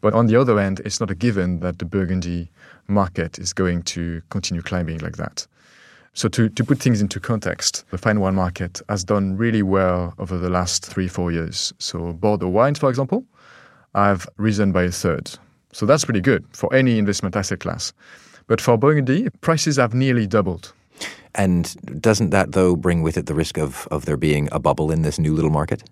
But 0.00 0.14
on 0.14 0.26
the 0.26 0.36
other 0.36 0.58
hand, 0.60 0.80
it's 0.84 0.98
not 0.98 1.10
a 1.10 1.14
given 1.14 1.60
that 1.60 1.78
the 1.78 1.84
Burgundy 1.84 2.50
market 2.88 3.38
is 3.38 3.52
going 3.52 3.82
to 3.82 4.22
continue 4.30 4.62
climbing 4.62 4.98
like 4.98 5.16
that. 5.16 5.46
So 6.16 6.30
to, 6.30 6.48
to 6.48 6.64
put 6.64 6.78
things 6.78 7.02
into 7.02 7.20
context, 7.20 7.84
the 7.90 7.98
fine 7.98 8.20
wine 8.20 8.34
market 8.34 8.80
has 8.88 9.04
done 9.04 9.36
really 9.36 9.62
well 9.62 10.14
over 10.18 10.38
the 10.38 10.48
last 10.48 10.86
three, 10.86 11.08
four 11.08 11.30
years. 11.30 11.74
So 11.78 12.14
Bordeaux 12.14 12.48
wines, 12.48 12.78
for 12.78 12.88
example, 12.88 13.22
have 13.94 14.26
risen 14.38 14.72
by 14.72 14.84
a 14.84 14.90
third. 14.90 15.30
So 15.72 15.84
that's 15.84 16.06
pretty 16.06 16.22
good 16.22 16.46
for 16.52 16.74
any 16.74 16.98
investment 16.98 17.36
asset 17.36 17.60
class. 17.60 17.92
But 18.46 18.62
for 18.62 18.78
Burgundy, 18.78 19.28
prices 19.42 19.76
have 19.76 19.92
nearly 19.92 20.26
doubled. 20.26 20.72
And 21.34 22.00
doesn't 22.00 22.30
that, 22.30 22.52
though, 22.52 22.76
bring 22.76 23.02
with 23.02 23.18
it 23.18 23.26
the 23.26 23.34
risk 23.34 23.58
of, 23.58 23.86
of 23.90 24.06
there 24.06 24.16
being 24.16 24.48
a 24.52 24.58
bubble 24.58 24.90
in 24.90 25.02
this 25.02 25.18
new 25.18 25.34
little 25.34 25.50
market? 25.50 25.82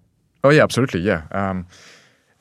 Oh, 0.42 0.48
yeah, 0.48 0.62
absolutely, 0.62 1.00
yeah. 1.00 1.24
Um, 1.32 1.66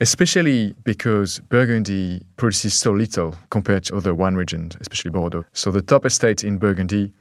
especially 0.00 0.74
because 0.84 1.40
Burgundy 1.50 2.22
produces 2.38 2.72
so 2.72 2.92
little 2.92 3.36
compared 3.50 3.84
to 3.84 3.96
other 3.96 4.14
wine 4.14 4.36
regions, 4.36 4.74
especially 4.80 5.10
Bordeaux. 5.10 5.44
So 5.52 5.70
the 5.70 5.82
top 5.82 6.06
estates 6.06 6.42
in 6.42 6.56
Burgundy 6.56 7.12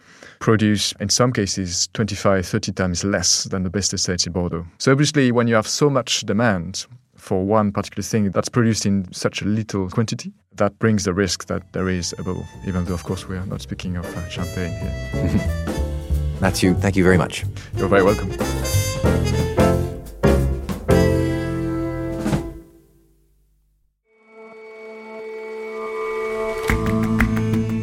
produce, 0.43 0.93
in 0.99 1.08
some 1.08 1.32
cases, 1.32 1.88
25, 1.93 2.45
30 2.45 2.73
times 2.73 3.06
less 3.06 3.45
than 3.45 3.63
the 3.63 3.69
best 3.69 3.93
estates 3.93 4.27
in 4.27 4.34
Bordeaux. 4.34 4.65
So 4.77 4.91
obviously, 4.91 5.32
when 5.32 5.47
you 5.47 5.56
have 5.56 5.65
so 5.65 5.89
much 5.89 6.21
demand 6.21 6.86
for 7.15 7.45
one 7.45 7.71
particular 7.71 8.03
thing 8.03 8.29
that's 8.32 8.49
produced 8.49 8.86
in 8.86 9.12
such 9.13 9.41
a 9.41 9.45
little 9.45 9.89
quantity, 9.89 10.34
that 10.56 10.77
brings 10.79 11.06
the 11.06 11.13
risk 11.13 11.47
that 11.47 11.71
there 11.71 11.88
is 11.88 12.13
a 12.19 12.23
bubble, 12.23 12.45
even 12.67 12.84
though, 12.84 12.93
of 12.93 13.06
course, 13.06 13.25
we 13.25 13.38
are 13.38 13.45
not 13.45 13.62
speaking 13.62 13.95
of 13.95 14.06
uh, 14.06 14.27
champagne 14.27 14.73
here. 14.82 15.79
Matthew, 16.41 16.73
thank 16.73 16.97
you 16.97 17.06
very 17.06 17.17
much. 17.17 17.45
You're 17.77 17.88
very 17.88 18.03
welcome. 18.03 18.29